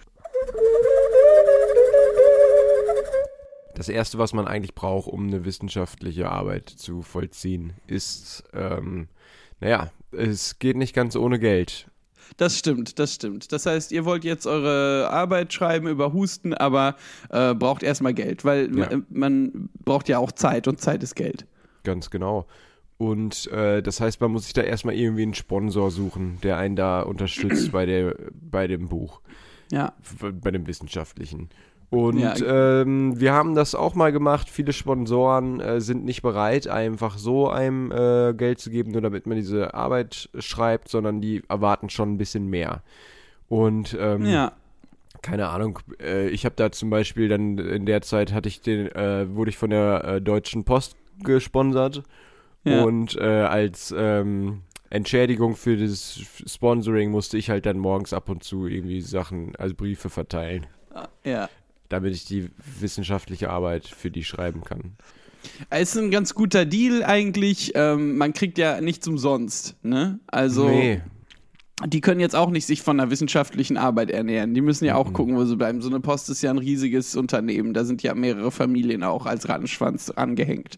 Das 3.75 3.89
erste, 3.89 4.17
was 4.17 4.33
man 4.33 4.47
eigentlich 4.47 4.75
braucht, 4.75 5.07
um 5.07 5.27
eine 5.27 5.45
wissenschaftliche 5.45 6.29
Arbeit 6.29 6.69
zu 6.69 7.01
vollziehen, 7.01 7.73
ist, 7.87 8.43
ähm, 8.53 9.07
naja, 9.59 9.91
es 10.11 10.59
geht 10.59 10.77
nicht 10.77 10.93
ganz 10.93 11.15
ohne 11.15 11.39
Geld. 11.39 11.87
Das 12.37 12.57
stimmt, 12.57 12.97
das 12.99 13.13
stimmt. 13.13 13.51
Das 13.51 13.65
heißt, 13.65 13.91
ihr 13.91 14.05
wollt 14.05 14.23
jetzt 14.23 14.47
eure 14.47 15.09
Arbeit 15.09 15.53
schreiben 15.53 15.87
über 15.87 16.13
Husten, 16.13 16.53
aber 16.53 16.95
äh, 17.29 17.53
braucht 17.53 17.83
erstmal 17.83 18.13
Geld, 18.13 18.43
weil 18.43 18.75
Ja. 18.77 18.89
man, 18.89 19.05
man 19.09 19.69
braucht 19.85 20.09
ja 20.09 20.17
auch 20.17 20.31
Zeit 20.31 20.67
und 20.67 20.81
Zeit 20.81 21.03
ist 21.03 21.15
Geld. 21.15 21.45
Ganz 21.83 22.09
genau. 22.09 22.45
Und 22.97 23.47
äh, 23.51 23.81
das 23.83 23.99
heißt, 23.99 24.21
man 24.21 24.31
muss 24.31 24.45
sich 24.45 24.53
da 24.53 24.61
erstmal 24.61 24.95
irgendwie 24.95 25.23
einen 25.23 25.33
Sponsor 25.33 25.91
suchen, 25.91 26.37
der 26.41 26.57
einen 26.57 26.75
da 26.75 27.01
unterstützt 27.01 27.71
bei, 27.71 27.85
der, 27.85 28.15
bei 28.33 28.67
dem 28.67 28.87
Buch. 28.89 29.21
Ja. 29.71 29.93
bei 30.41 30.51
dem 30.51 30.67
wissenschaftlichen. 30.67 31.49
Und 31.93 32.39
Ja. 32.39 32.81
ähm, 32.81 33.19
wir 33.19 33.33
haben 33.33 33.53
das 33.53 33.75
auch 33.75 33.93
mal 33.93 34.11
gemacht. 34.11 34.49
Viele 34.49 34.73
Sponsoren 34.73 35.59
äh, 35.59 35.79
sind 35.79 36.05
nicht 36.05 36.23
bereit, 36.23 36.67
einfach 36.67 37.19
so 37.19 37.49
einem 37.49 37.91
äh, 37.91 38.33
Geld 38.33 38.59
zu 38.59 38.71
geben, 38.71 38.91
nur 38.91 39.01
damit 39.01 39.27
man 39.27 39.37
diese 39.37 39.75
Arbeit 39.75 40.27
schreibt, 40.39 40.89
sondern 40.89 41.21
die 41.21 41.43
erwarten 41.49 41.91
schon 41.91 42.13
ein 42.13 42.17
bisschen 42.17 42.47
mehr. 42.47 42.81
Und 43.47 43.95
ähm, 43.99 44.25
Ja. 44.25 44.53
keine 45.21 45.49
Ahnung, 45.49 45.77
äh, 46.01 46.29
ich 46.29 46.45
habe 46.45 46.55
da 46.55 46.71
zum 46.71 46.89
Beispiel 46.89 47.27
dann 47.27 47.59
in 47.59 47.85
der 47.85 48.01
Zeit 48.01 48.33
hatte 48.33 48.49
ich 48.49 48.61
den, 48.61 48.87
äh, 48.87 49.27
wurde 49.35 49.49
ich 49.51 49.57
von 49.57 49.69
der 49.69 50.03
äh, 50.03 50.19
Deutschen 50.21 50.63
Post 50.63 50.95
gesponsert 51.23 52.01
Ja. 52.63 52.81
und 52.83 53.15
äh, 53.17 53.21
als 53.43 53.93
ähm, 53.95 54.61
Entschädigung 54.89 55.55
für 55.55 55.77
das 55.77 56.19
Sponsoring 56.47 57.11
musste 57.11 57.37
ich 57.37 57.51
halt 57.51 57.67
dann 57.67 57.77
morgens 57.77 58.13
ab 58.13 58.29
und 58.29 58.43
zu 58.43 58.65
irgendwie 58.65 59.01
Sachen, 59.01 59.55
also 59.57 59.75
Briefe 59.75 60.09
verteilen, 60.09 60.65
Ja. 61.23 61.49
Damit 61.93 62.13
ich 62.13 62.25
die 62.25 62.49
wissenschaftliche 62.79 63.49
Arbeit 63.49 63.87
für 63.87 64.11
die 64.11 64.23
schreiben 64.23 64.63
kann. 64.63 64.97
Es 65.69 65.95
ist 65.95 66.01
ein 66.01 66.11
ganz 66.11 66.33
guter 66.33 66.65
Deal 66.65 67.03
eigentlich. 67.03 67.73
Ähm, 67.75 68.17
man 68.17 68.33
kriegt 68.33 68.57
ja 68.57 68.81
nichts 68.81 69.07
umsonst, 69.07 69.75
ne? 69.83 70.19
Also 70.27 70.67
nee, 70.69 71.01
die 71.87 72.01
können 72.01 72.19
jetzt 72.19 72.35
auch 72.35 72.51
nicht 72.51 72.67
sich 72.67 72.83
von 72.83 72.99
einer 72.99 73.09
wissenschaftlichen 73.09 73.77
Arbeit 73.77 74.11
ernähren. 74.11 74.53
Die 74.53 74.61
müssen 74.61 74.85
ja 74.85 74.95
auch 74.95 75.09
Mhm. 75.09 75.13
gucken, 75.13 75.35
wo 75.35 75.43
sie 75.43 75.55
bleiben. 75.55 75.81
So 75.81 75.89
eine 75.89 75.99
Post 75.99 76.29
ist 76.29 76.43
ja 76.43 76.51
ein 76.51 76.59
riesiges 76.59 77.15
Unternehmen. 77.15 77.73
Da 77.73 77.83
sind 77.83 78.03
ja 78.03 78.13
mehrere 78.13 78.51
Familien 78.51 79.03
auch 79.03 79.25
als 79.25 79.49
Rattenschwanz 79.49 80.11
angehängt. 80.11 80.77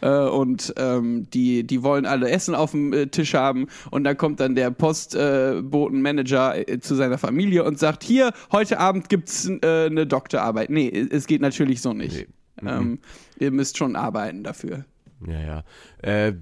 Äh, 0.00 0.10
und 0.10 0.74
ähm, 0.78 1.28
die, 1.30 1.64
die 1.64 1.82
wollen 1.84 2.06
alle 2.06 2.28
Essen 2.28 2.56
auf 2.56 2.72
dem 2.72 2.92
äh, 2.92 3.06
Tisch 3.06 3.34
haben. 3.34 3.68
Und 3.92 4.02
dann 4.02 4.16
kommt 4.16 4.40
dann 4.40 4.56
der 4.56 4.72
Postbotenmanager 4.72 6.68
äh, 6.68 6.80
zu 6.80 6.96
seiner 6.96 7.18
Familie 7.18 7.64
und 7.64 7.78
sagt: 7.78 8.02
Hier, 8.02 8.32
heute 8.50 8.80
Abend 8.80 9.08
gibt's 9.08 9.48
äh, 9.48 9.86
eine 9.86 10.06
Doktorarbeit. 10.06 10.70
Nee, 10.70 10.88
es 11.10 11.26
geht 11.26 11.40
natürlich 11.40 11.80
so 11.80 11.92
nicht. 11.92 12.26
Nee. 12.60 12.68
Ähm, 12.68 12.98
ihr 13.38 13.50
müsst 13.50 13.78
schon 13.78 13.96
arbeiten 13.96 14.42
dafür. 14.42 14.84
Ja, 15.26 15.62
ja. 16.04 16.32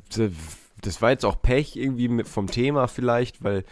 Das 0.82 1.02
war 1.02 1.10
jetzt 1.10 1.24
auch 1.24 1.40
Pech 1.42 1.76
irgendwie 1.76 2.08
mit, 2.08 2.26
vom 2.28 2.46
Thema 2.46 2.88
vielleicht, 2.88 3.44
weil 3.44 3.64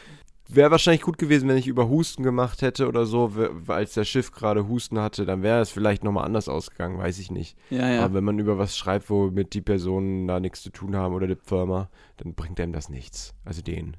wäre 0.48 0.70
wahrscheinlich 0.70 1.02
gut 1.02 1.18
gewesen, 1.18 1.48
wenn 1.48 1.56
ich 1.56 1.66
über 1.66 1.88
Husten 1.88 2.22
gemacht 2.22 2.62
hätte 2.62 2.88
oder 2.88 3.06
so, 3.06 3.32
als 3.66 3.94
das 3.94 4.08
Schiff 4.08 4.32
gerade 4.32 4.66
Husten 4.68 4.98
hatte, 4.98 5.26
dann 5.26 5.42
wäre 5.42 5.60
es 5.60 5.70
vielleicht 5.70 6.04
nochmal 6.04 6.24
anders 6.24 6.48
ausgegangen, 6.48 6.98
weiß 6.98 7.18
ich 7.18 7.30
nicht. 7.30 7.56
Ja, 7.70 7.88
ja. 7.88 8.04
Aber 8.04 8.14
wenn 8.14 8.24
man 8.24 8.38
über 8.38 8.58
was 8.58 8.76
schreibt, 8.76 9.10
womit 9.10 9.54
die 9.54 9.60
Personen 9.60 10.26
da 10.26 10.40
nichts 10.40 10.62
zu 10.62 10.70
tun 10.70 10.96
haben 10.96 11.14
oder 11.14 11.26
die 11.26 11.36
Firma, 11.36 11.90
dann 12.16 12.34
bringt 12.34 12.60
einem 12.60 12.72
das 12.72 12.88
nichts. 12.88 13.34
Also 13.44 13.62
denen. 13.62 13.96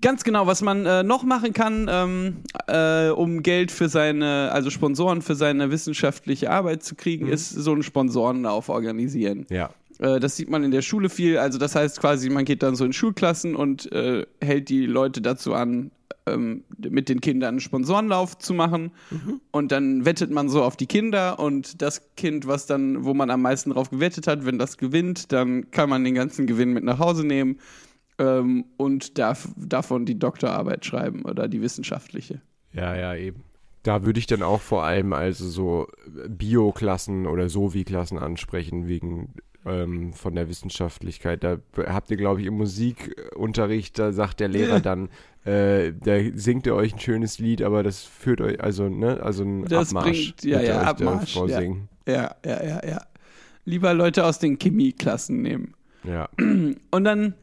Ganz 0.00 0.22
genau, 0.22 0.46
was 0.46 0.62
man 0.62 0.86
äh, 0.86 1.02
noch 1.02 1.24
machen 1.24 1.52
kann, 1.52 1.88
ähm, 1.90 2.42
äh, 2.68 3.08
um 3.08 3.42
Geld 3.42 3.72
für 3.72 3.88
seine, 3.88 4.50
also 4.52 4.70
Sponsoren 4.70 5.22
für 5.22 5.34
seine 5.34 5.70
wissenschaftliche 5.70 6.50
Arbeit 6.50 6.84
zu 6.84 6.94
kriegen, 6.94 7.26
ist 7.26 7.50
so 7.50 7.72
einen 7.72 7.82
Sponsorenlauf 7.82 8.68
organisieren. 8.68 9.46
Ja. 9.50 9.70
Äh, 9.98 10.20
das 10.20 10.36
sieht 10.36 10.50
man 10.50 10.64
in 10.64 10.70
der 10.70 10.82
Schule 10.82 11.08
viel. 11.08 11.38
Also 11.38 11.58
das 11.58 11.74
heißt 11.74 12.00
quasi, 12.00 12.30
man 12.30 12.44
geht 12.44 12.62
dann 12.62 12.76
so 12.76 12.84
in 12.84 12.92
Schulklassen 12.92 13.54
und 13.54 13.90
äh, 13.92 14.26
hält 14.40 14.68
die 14.68 14.86
Leute 14.86 15.20
dazu 15.20 15.54
an, 15.54 15.90
ähm, 16.26 16.64
mit 16.78 17.08
den 17.08 17.20
Kindern 17.20 17.48
einen 17.48 17.60
Sponsorenlauf 17.60 18.38
zu 18.38 18.54
machen. 18.54 18.92
Und 19.50 19.72
dann 19.72 20.04
wettet 20.04 20.30
man 20.30 20.48
so 20.48 20.62
auf 20.62 20.76
die 20.76 20.86
Kinder 20.86 21.38
und 21.38 21.82
das 21.82 22.14
Kind, 22.16 22.46
was 22.46 22.66
dann, 22.66 23.04
wo 23.04 23.14
man 23.14 23.30
am 23.30 23.42
meisten 23.42 23.70
drauf 23.70 23.90
gewettet 23.90 24.26
hat, 24.26 24.44
wenn 24.44 24.58
das 24.58 24.78
gewinnt, 24.78 25.32
dann 25.32 25.70
kann 25.70 25.88
man 25.88 26.04
den 26.04 26.14
ganzen 26.14 26.46
Gewinn 26.46 26.72
mit 26.72 26.84
nach 26.84 26.98
Hause 26.98 27.26
nehmen 27.26 27.58
ähm, 28.18 28.64
und 28.76 29.18
darf 29.18 29.48
davon 29.56 30.06
die 30.06 30.18
Doktorarbeit 30.18 30.84
schreiben 30.84 31.22
oder 31.22 31.48
die 31.48 31.62
wissenschaftliche. 31.62 32.40
Ja, 32.72 32.96
ja, 32.96 33.14
eben. 33.14 33.42
Da 33.82 34.04
würde 34.04 34.18
ich 34.18 34.26
dann 34.26 34.42
auch 34.42 34.60
vor 34.60 34.84
allem 34.84 35.12
also 35.12 35.48
so 35.48 35.86
Bio-Klassen 36.28 37.26
oder 37.26 37.48
Sovi-Klassen 37.48 38.18
ansprechen, 38.18 38.86
wegen 38.86 39.34
ähm, 39.66 40.12
von 40.12 40.34
der 40.34 40.48
Wissenschaftlichkeit. 40.48 41.44
Da 41.44 41.58
habt 41.86 42.10
ihr, 42.10 42.16
glaube 42.16 42.40
ich, 42.40 42.46
im 42.46 42.54
Musikunterricht, 42.54 43.98
da 43.98 44.12
sagt 44.12 44.40
der 44.40 44.48
Lehrer 44.48 44.80
dann, 44.80 45.08
äh, 45.44 45.92
da 45.92 46.18
singt 46.34 46.66
ihr 46.66 46.74
euch 46.74 46.94
ein 46.94 47.00
schönes 47.00 47.38
Lied, 47.38 47.62
aber 47.62 47.82
das 47.82 48.02
führt 48.02 48.40
euch, 48.40 48.60
also, 48.62 48.88
ne, 48.88 49.20
also 49.22 49.44
ein 49.44 49.64
Das 49.64 49.88
Abmarsch. 49.94 50.34
bringt- 50.36 50.44
ja, 50.44 50.60
ja, 50.60 50.82
Abmarsch, 50.82 51.34
ja. 51.46 51.60
Ja, 51.60 52.34
ja, 52.44 52.64
ja, 52.64 52.86
ja. 52.86 53.00
Lieber 53.64 53.92
Leute 53.94 54.24
aus 54.24 54.38
den 54.38 54.58
Chemieklassen 54.58 55.42
nehmen. 55.42 55.74
Ja. 56.04 56.28
Und 56.38 57.04
dann 57.04 57.34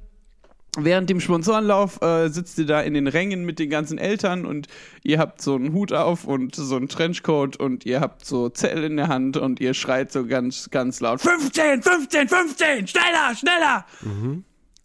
während 0.78 1.10
dem 1.10 1.20
Sponsorenlauf 1.20 2.02
äh, 2.02 2.30
sitzt 2.30 2.58
ihr 2.58 2.66
da 2.66 2.82
in 2.82 2.94
den 2.94 3.08
Rängen 3.08 3.46
mit 3.46 3.60
den 3.60 3.70
ganzen 3.70 3.98
Eltern 3.98 4.46
und 4.46 4.68
ihr 5.04 5.20
habt 5.20 5.42
so 5.42 5.56
einen 5.56 5.74
Hut 5.74 5.94
auf 5.94 6.26
und 6.26 6.56
so 6.56 6.76
einen 6.76 6.88
Trenchcoat 6.88 7.58
und 7.58 7.86
ihr 7.86 8.02
habt 8.02 8.26
so 8.26 8.50
Zettel 8.50 8.84
in 8.84 8.98
der 8.98 9.08
Hand 9.08 9.38
und 9.38 9.60
ihr 9.60 9.74
schreit 9.74 10.12
so 10.12 10.26
ganz, 10.26 10.70
ganz 10.72 11.00
laut 11.00 11.22
15, 11.22 11.82
15, 11.82 12.28
15, 12.28 12.88
schneller, 12.88 13.36
schneller! 13.36 13.86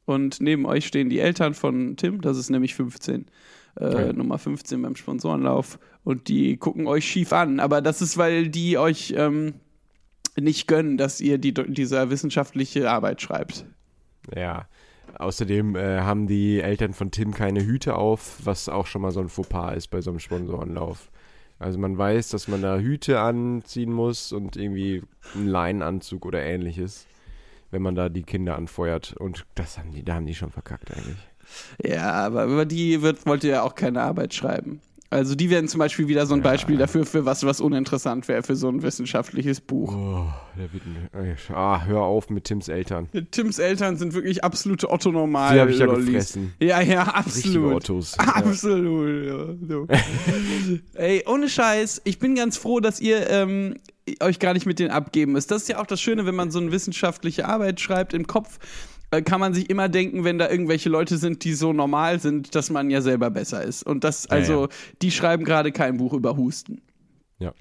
Und 0.05 0.41
neben 0.41 0.67
euch 0.67 0.87
stehen 0.87 1.09
die 1.11 1.21
Eltern 1.21 1.55
von 1.55 1.97
Tim, 1.97 2.21
das 2.21 2.37
ist 2.37 2.51
nämlich 2.51 2.75
15. 2.75 3.23
Äh, 3.23 3.27
Okay. 3.83 4.13
Nummer 4.13 4.37
15 4.39 4.83
beim 4.83 4.97
Sponsorenlauf 4.97 5.79
und 6.03 6.27
die 6.27 6.57
gucken 6.57 6.89
euch 6.89 7.09
schief 7.09 7.33
an, 7.33 7.61
aber 7.61 7.81
das 7.81 8.03
ist, 8.03 8.19
weil 8.19 8.49
die 8.49 8.77
euch 8.77 9.15
ähm, 9.17 9.55
nicht 10.37 10.67
gönnen, 10.67 10.97
dass 10.99 11.21
ihr 11.21 11.39
die, 11.39 11.55
diese 11.55 12.11
wissenschaftliche 12.11 12.91
Arbeit 12.91 13.23
schreibt. 13.23 13.65
Ja. 14.35 14.67
Außerdem 15.19 15.77
äh, 15.77 16.01
haben 16.01 16.27
die 16.27 16.61
Eltern 16.61 16.93
von 16.93 17.11
Tim 17.11 17.33
keine 17.35 17.65
Hüte 17.65 17.95
auf, 17.95 18.39
was 18.45 18.69
auch 18.69 18.87
schon 18.87 19.03
mal 19.03 19.13
so 19.13 19.21
ein 19.21 19.29
Fauxpas 19.29 19.77
ist 19.77 19.89
bei 19.89 20.01
so 20.01 20.11
einem 20.11 20.21
Sponsorenlauf. 20.21 21.11
Also 21.59 21.79
man 21.79 21.97
weiß, 21.97 22.31
dass 22.31 22.49
man 22.49 22.63
da 22.63 22.79
Hüte 22.79 23.21
anziehen 23.21 23.93
muss 23.93 24.33
und 24.33 24.57
irgendwie 24.57 25.03
einen 25.35 25.47
Leinenanzug 25.47 26.25
oder 26.25 26.43
ähnliches, 26.43 27.07
wenn 27.71 27.83
man 27.83 27.95
da 27.95 28.09
die 28.09 28.23
Kinder 28.23 28.57
anfeuert. 28.57 29.15
Und 29.19 29.45
das 29.55 29.79
haben 29.79 29.93
die, 29.93 30.03
da 30.03 30.15
haben 30.15 30.27
die 30.27 30.35
schon 30.35 30.51
verkackt 30.51 30.91
eigentlich. 30.91 31.19
Ja, 31.85 32.13
aber 32.13 32.45
über 32.47 32.65
die 32.65 33.03
wird, 33.03 33.27
wollt 33.27 33.45
ihr 33.45 33.51
ja 33.51 33.63
auch 33.63 33.75
keine 33.75 34.01
Arbeit 34.01 34.33
schreiben. 34.33 34.81
Also 35.13 35.35
die 35.35 35.51
wären 35.51 35.67
zum 35.67 35.81
Beispiel 35.81 36.07
wieder 36.07 36.25
so 36.25 36.35
ein 36.35 36.41
Ja. 36.41 36.45
Beispiel 36.45 36.77
dafür, 36.77 37.05
für 37.05 37.25
was, 37.25 37.45
was 37.45 37.61
uninteressant 37.61 38.29
wäre 38.29 38.45
für 38.45 38.55
so 38.55 38.69
ein 38.69 38.83
wissenschaftliches 38.83 39.61
Buch. 39.61 39.93
Oh, 39.93 40.27
da 40.57 40.73
wird 40.73 40.85
ein, 41.13 41.37
ah, 41.53 41.85
hör 41.85 42.03
auf 42.03 42.31
mit 42.31 42.45
Tims 42.45 42.69
Eltern. 42.69 43.09
Tims 43.33 43.59
Eltern 43.59 43.97
sind 43.97 44.15
wirklich 44.15 44.45
absolute 44.45 44.89
otto 44.89 45.11
normal 45.11 45.55
Die 45.55 45.61
habe 45.61 45.71
ich 45.73 45.79
ja 45.79 45.87
Lollis. 45.87 46.07
gefressen. 46.07 46.55
Ja, 46.61 46.81
ja, 46.81 47.03
absolut. 47.03 47.75
Ottos. 47.75 48.17
Absolut. 48.19 49.27
Ja, 49.27 49.47
so. 49.69 49.87
Ey, 50.95 51.25
ohne 51.27 51.49
Scheiß, 51.49 52.03
ich 52.05 52.19
bin 52.21 52.37
ganz 52.37 52.57
froh, 52.57 52.79
dass 52.79 53.01
ihr 53.01 53.29
ähm, 53.31 53.75
euch 54.21 54.39
gar 54.39 54.53
nicht 54.55 54.67
mit 54.67 54.79
denen 54.79 54.91
abgeben 54.93 55.33
müsst. 55.33 55.51
Das 55.51 55.63
ist 55.63 55.69
ja 55.69 55.81
auch 55.81 55.87
das 55.87 56.01
Schöne, 56.01 56.25
wenn 56.25 56.37
man 56.37 56.53
so 56.53 56.61
eine 56.61 56.71
wissenschaftliche 56.73 57.49
Arbeit 57.49 57.81
schreibt 57.81 58.15
im 58.15 58.29
Kopf, 58.29 58.59
kann 59.11 59.41
man 59.41 59.55
sich 59.55 59.69
immer 59.69 59.89
denken, 59.89 60.25
wenn 60.25 60.39
da 60.39 60.49
irgendwelche 60.49 60.89
Leute 60.89 61.17
sind, 61.19 61.45
die 61.45 61.55
so 61.55 61.73
normal 61.73 62.21
sind, 62.21 62.55
dass 62.55 62.71
man 62.71 62.91
ja 62.91 63.01
selber 63.01 63.31
besser 63.31 63.63
ist. 63.63 63.83
Und 63.83 64.05
das, 64.05 64.25
Ja, 64.25 64.31
also, 64.31 64.63
ja. 64.63 64.69
die 65.03 65.11
schreiben 65.11 65.45
gerade 65.45 65.73
kein 65.73 65.97
Buch 65.97 66.13
über 66.13 66.37
Husten. 66.37 66.81
Ja. 67.39 67.53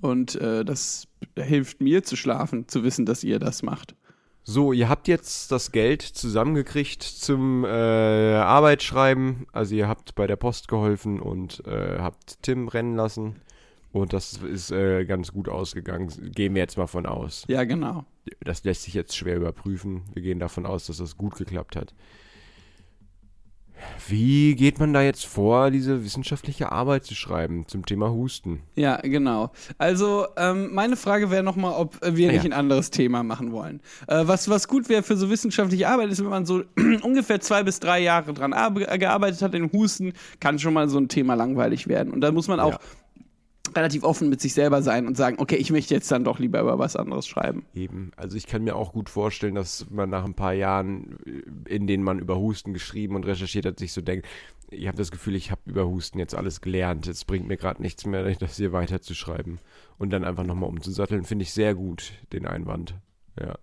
Und 0.00 0.36
äh, 0.36 0.64
das 0.64 1.08
hilft 1.36 1.80
mir 1.80 2.04
zu 2.04 2.16
schlafen, 2.16 2.68
zu 2.68 2.84
wissen, 2.84 3.04
dass 3.04 3.24
ihr 3.24 3.38
das 3.38 3.62
macht. 3.62 3.94
So, 4.42 4.72
ihr 4.72 4.88
habt 4.88 5.06
jetzt 5.06 5.52
das 5.52 5.70
Geld 5.70 6.02
zusammengekriegt 6.02 7.02
zum 7.02 7.64
äh, 7.64 7.68
Arbeitsschreiben. 7.68 9.46
Also 9.52 9.74
ihr 9.74 9.86
habt 9.86 10.14
bei 10.14 10.26
der 10.26 10.36
Post 10.36 10.68
geholfen 10.68 11.20
und 11.20 11.64
äh, 11.66 11.98
habt 11.98 12.42
Tim 12.42 12.68
rennen 12.68 12.96
lassen. 12.96 13.36
Und 13.92 14.12
das 14.12 14.34
ist 14.34 14.70
äh, 14.70 15.04
ganz 15.04 15.32
gut 15.32 15.48
ausgegangen. 15.48 16.08
Gehen 16.32 16.54
wir 16.54 16.62
jetzt 16.62 16.76
mal 16.78 16.86
von 16.86 17.06
aus. 17.06 17.44
Ja, 17.48 17.64
genau. 17.64 18.04
Das 18.44 18.62
lässt 18.64 18.84
sich 18.84 18.94
jetzt 18.94 19.16
schwer 19.16 19.36
überprüfen. 19.36 20.02
Wir 20.14 20.22
gehen 20.22 20.38
davon 20.38 20.64
aus, 20.64 20.86
dass 20.86 20.98
das 20.98 21.16
gut 21.16 21.34
geklappt 21.36 21.74
hat. 21.74 21.92
Wie 24.08 24.56
geht 24.56 24.78
man 24.78 24.92
da 24.92 25.00
jetzt 25.00 25.24
vor, 25.24 25.70
diese 25.70 26.04
wissenschaftliche 26.04 26.70
Arbeit 26.70 27.04
zu 27.06 27.14
schreiben 27.14 27.66
zum 27.66 27.86
Thema 27.86 28.10
Husten? 28.10 28.60
Ja, 28.74 28.96
genau. 29.00 29.52
Also, 29.78 30.26
ähm, 30.36 30.74
meine 30.74 30.96
Frage 30.96 31.30
wäre 31.30 31.42
nochmal, 31.42 31.72
ob 31.72 31.98
wir 32.02 32.28
Ah, 32.28 32.32
nicht 32.32 32.44
ja. 32.44 32.50
ein 32.50 32.52
anderes 32.52 32.90
Thema 32.90 33.22
machen 33.22 33.52
wollen. 33.52 33.80
Äh, 34.06 34.26
was, 34.26 34.50
was 34.50 34.68
gut 34.68 34.90
wäre 34.90 35.02
für 35.02 35.16
so 35.16 35.30
wissenschaftliche 35.30 35.88
Arbeit, 35.88 36.10
ist, 36.10 36.20
wenn 36.22 36.28
man 36.28 36.44
so 36.44 36.62
ungefähr 37.02 37.40
zwei 37.40 37.62
bis 37.62 37.80
drei 37.80 38.00
Jahre 38.00 38.34
dran 38.34 38.52
arbe- 38.52 38.98
gearbeitet 38.98 39.40
hat 39.40 39.54
im 39.54 39.72
Husten, 39.72 40.12
kann 40.40 40.58
schon 40.58 40.74
mal 40.74 40.90
so 40.90 40.98
ein 40.98 41.08
Thema 41.08 41.32
langweilig 41.32 41.88
werden. 41.88 42.12
Und 42.12 42.20
da 42.20 42.32
muss 42.32 42.48
man 42.48 42.60
auch 42.60 42.72
Ja. 42.72 42.80
Relativ 43.74 44.02
offen 44.02 44.28
mit 44.28 44.40
sich 44.40 44.54
selber 44.54 44.82
sein 44.82 45.06
und 45.06 45.16
sagen, 45.16 45.36
okay, 45.38 45.56
ich 45.56 45.70
möchte 45.70 45.94
jetzt 45.94 46.10
dann 46.10 46.24
doch 46.24 46.38
lieber 46.38 46.60
über 46.60 46.78
was 46.78 46.96
anderes 46.96 47.26
schreiben. 47.26 47.64
Eben, 47.74 48.10
also 48.16 48.36
ich 48.36 48.46
kann 48.46 48.64
mir 48.64 48.74
auch 48.74 48.92
gut 48.92 49.08
vorstellen, 49.08 49.54
dass 49.54 49.88
man 49.90 50.10
nach 50.10 50.24
ein 50.24 50.34
paar 50.34 50.54
Jahren, 50.54 51.18
in 51.68 51.86
denen 51.86 52.02
man 52.02 52.18
über 52.18 52.38
Husten 52.38 52.72
geschrieben 52.72 53.16
und 53.16 53.26
recherchiert 53.26 53.66
hat, 53.66 53.78
sich 53.78 53.92
so 53.92 54.00
denkt, 54.00 54.26
ich 54.70 54.86
habe 54.86 54.96
das 54.96 55.10
Gefühl, 55.10 55.34
ich 55.34 55.50
habe 55.50 55.60
über 55.66 55.86
Husten 55.86 56.18
jetzt 56.18 56.34
alles 56.34 56.60
gelernt, 56.60 57.06
jetzt 57.06 57.26
bringt 57.26 57.48
mir 57.48 57.56
gerade 57.56 57.82
nichts 57.82 58.06
mehr, 58.06 58.22
das 58.38 58.56
hier 58.56 58.72
weiterzuschreiben. 58.72 59.58
Und 59.98 60.10
dann 60.10 60.24
einfach 60.24 60.44
nochmal 60.44 60.70
umzusatteln, 60.70 61.24
finde 61.24 61.42
ich 61.42 61.52
sehr 61.52 61.74
gut, 61.74 62.12
den 62.32 62.46
Einwand. 62.46 62.94
Ja. 63.38 63.56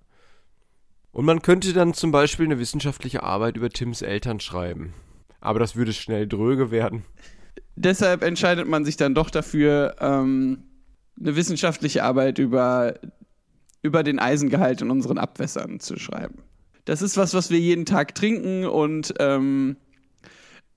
Und 1.12 1.26
man 1.26 1.42
könnte 1.42 1.74
dann 1.74 1.94
zum 1.94 2.12
Beispiel 2.12 2.46
eine 2.46 2.60
wissenschaftliche 2.60 3.24
Arbeit 3.24 3.58
über 3.58 3.70
Tims 3.70 4.04
Eltern 4.04 4.40
schreiben. 4.40 4.94
Aber 5.40 5.60
das 5.60 5.76
würde 5.76 5.94
schnell 5.94 6.28
dröge 6.28 6.72
werden. 6.72 7.04
Deshalb 7.76 8.24
entscheidet 8.24 8.68
man 8.68 8.86
sich 8.86 8.98
dann 8.98 9.14
doch 9.16 9.30
dafür, 9.30 9.96
ähm, 10.00 10.64
eine 11.20 11.36
wissenschaftliche 11.36 12.04
Arbeit 12.04 12.40
über, 12.40 12.96
über 13.82 14.04
den 14.04 14.20
Eisengehalt 14.20 14.82
in 14.82 14.92
unseren 14.92 15.18
Abwässern 15.18 15.80
zu 15.80 15.98
schreiben. 15.98 16.44
Das 16.86 17.02
ist 17.02 17.18
was, 17.18 17.34
was 17.34 17.50
wir 17.50 17.60
jeden 17.60 17.86
Tag 17.86 18.16
trinken 18.16 18.66
und 18.66 19.14
ähm, 19.20 19.76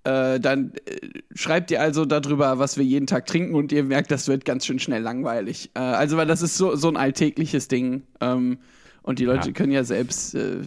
äh, 0.04 0.40
dann 0.40 0.72
äh, 0.86 1.08
schreibt 1.34 1.70
ihr 1.70 1.80
also 1.80 2.04
darüber, 2.06 2.58
was 2.58 2.76
wir 2.78 2.84
jeden 2.84 3.06
Tag 3.06 3.26
trinken 3.26 3.54
und 3.54 3.70
ihr 3.70 3.84
merkt, 3.84 4.10
das 4.10 4.28
wird 4.28 4.44
ganz 4.44 4.64
schön 4.66 4.78
schnell 4.78 5.02
langweilig. 5.02 5.70
Äh, 5.74 5.80
also, 5.80 6.16
weil 6.16 6.26
das 6.26 6.42
ist 6.42 6.56
so, 6.56 6.74
so 6.74 6.88
ein 6.88 6.96
alltägliches 6.96 7.68
Ding 7.68 8.02
ähm, 8.20 8.58
und 9.02 9.18
die 9.18 9.24
Leute 9.24 9.48
Ja. 9.48 9.52
können 9.52 9.72
ja 9.72 9.84
selbst 9.84 10.34
äh, 10.34 10.62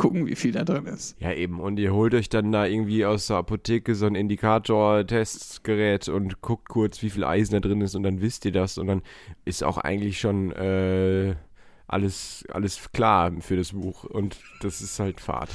gucken, 0.00 0.26
wie 0.26 0.34
viel 0.34 0.52
da 0.52 0.64
drin 0.64 0.86
ist. 0.86 1.14
Ja, 1.20 1.32
eben. 1.32 1.60
Und 1.60 1.78
ihr 1.78 1.92
holt 1.92 2.14
euch 2.14 2.30
dann 2.30 2.50
da 2.52 2.64
irgendwie 2.64 3.04
aus 3.04 3.26
der 3.26 3.36
Apotheke 3.36 3.94
so 3.94 4.06
ein 4.06 4.14
Indikator-Testgerät 4.14 6.08
und 6.08 6.40
guckt 6.40 6.68
kurz, 6.70 7.02
wie 7.02 7.10
viel 7.10 7.22
Eisen 7.22 7.52
da 7.52 7.60
drin 7.60 7.82
ist 7.82 7.94
und 7.94 8.02
dann 8.02 8.22
wisst 8.22 8.44
ihr 8.46 8.52
das 8.52 8.78
und 8.78 8.86
dann 8.86 9.02
ist 9.44 9.62
auch 9.62 9.76
eigentlich 9.76 10.18
schon 10.18 10.52
äh, 10.52 11.34
alles, 11.86 12.44
alles 12.50 12.90
klar 12.92 13.30
für 13.40 13.56
das 13.58 13.72
Buch 13.72 14.04
und 14.04 14.38
das 14.62 14.80
ist 14.80 14.98
halt 14.98 15.20
Fahrt. 15.20 15.50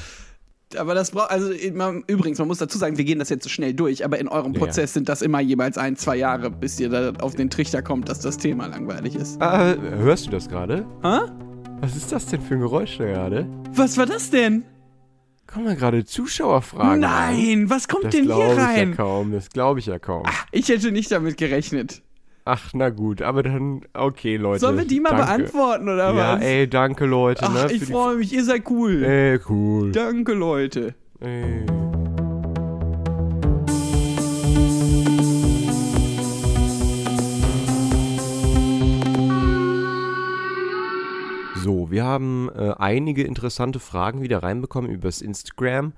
Aber 0.78 0.94
das 0.94 1.12
braucht, 1.12 1.32
also 1.32 1.52
man, 1.74 2.04
übrigens, 2.08 2.38
man 2.38 2.48
muss 2.48 2.58
dazu 2.60 2.78
sagen, 2.78 2.98
wir 2.98 3.06
gehen 3.06 3.18
das 3.20 3.30
jetzt 3.30 3.44
so 3.44 3.50
schnell 3.50 3.74
durch, 3.74 4.06
aber 4.06 4.20
in 4.20 4.28
eurem 4.28 4.54
Ja. 4.54 4.60
Prozess 4.60 4.94
sind 4.94 5.10
das 5.10 5.22
immer 5.22 5.40
jeweils 5.40 5.78
ein, 5.78 5.96
zwei 5.96 6.18
Jahre, 6.18 6.52
bis 6.52 6.80
ihr 6.80 6.90
da 6.90 7.14
auf 7.22 7.34
den 7.36 7.50
Trichter 7.50 7.82
kommt, 7.82 8.10
dass 8.10 8.20
das 8.20 8.38
Thema 8.38 8.68
langweilig 8.68 9.16
ist. 9.16 9.42
Ah, 9.42 9.76
hörst 9.76 10.28
du 10.28 10.32
das 10.32 10.50
gerade? 10.50 10.86
Hä? 11.02 11.45
Was 11.86 11.96
ist 11.96 12.12
das 12.12 12.26
denn 12.26 12.42
für 12.42 12.56
ein 12.56 12.62
Geräusch 12.62 12.98
da 12.98 13.06
gerade? 13.06 13.46
Was 13.76 13.96
war 14.00 14.08
das 14.08 14.32
denn? 14.32 14.64
Kommen 15.46 15.66
da 15.68 15.76
gerade 15.76 16.04
Zuschauerfragen? 16.04 17.00
Nein, 17.00 17.70
was 17.70 17.88
kommt 17.88 18.06
Das 18.06 18.16
denn 18.16 18.24
hier 18.24 18.34
glaube 18.34 18.54
ich 18.54 18.58
ja 18.58 18.66
rein? 18.66 18.96
kaum, 18.98 19.32
das 19.32 19.50
glaube 19.50 19.80
ich 19.80 19.86
ja 19.86 20.00
kaum. 20.00 20.24
Ich 20.52 20.68
hätte 20.70 20.92
nicht 20.92 21.12
damit 21.12 21.38
gerechnet. 21.38 22.02
Ach, 22.44 22.72
na 22.74 22.90
gut, 22.90 23.22
aber 23.22 23.44
dann, 23.44 23.82
okay, 23.94 24.38
Leute. 24.38 24.62
Sollen 24.62 24.78
wir 24.80 24.86
die 24.86 25.00
mal 25.00 25.12
danke. 25.12 25.26
beantworten 25.26 25.84
oder 25.90 26.12
Ja, 26.16 26.36
was? 26.38 26.42
ey, 26.44 26.68
danke, 26.68 27.06
Leute. 27.06 27.46
Ach, 27.48 27.54
ne, 27.54 27.72
ich 27.72 27.86
freue 27.86 28.16
mich, 28.16 28.34
ihr 28.34 28.44
seid 28.44 28.68
cool. 28.68 29.04
Ey, 29.04 29.40
cool. 29.48 29.92
Danke, 29.92 30.34
Leute. 30.34 30.96
Ey. 31.20 31.66
So, 41.66 41.90
wir 41.90 42.04
haben 42.04 42.48
äh, 42.56 42.76
einige 42.78 43.24
interessante 43.24 43.80
Fragen 43.80 44.22
wieder 44.22 44.44
reinbekommen 44.44 44.92
übers 44.92 45.20
Instagram. 45.20 45.94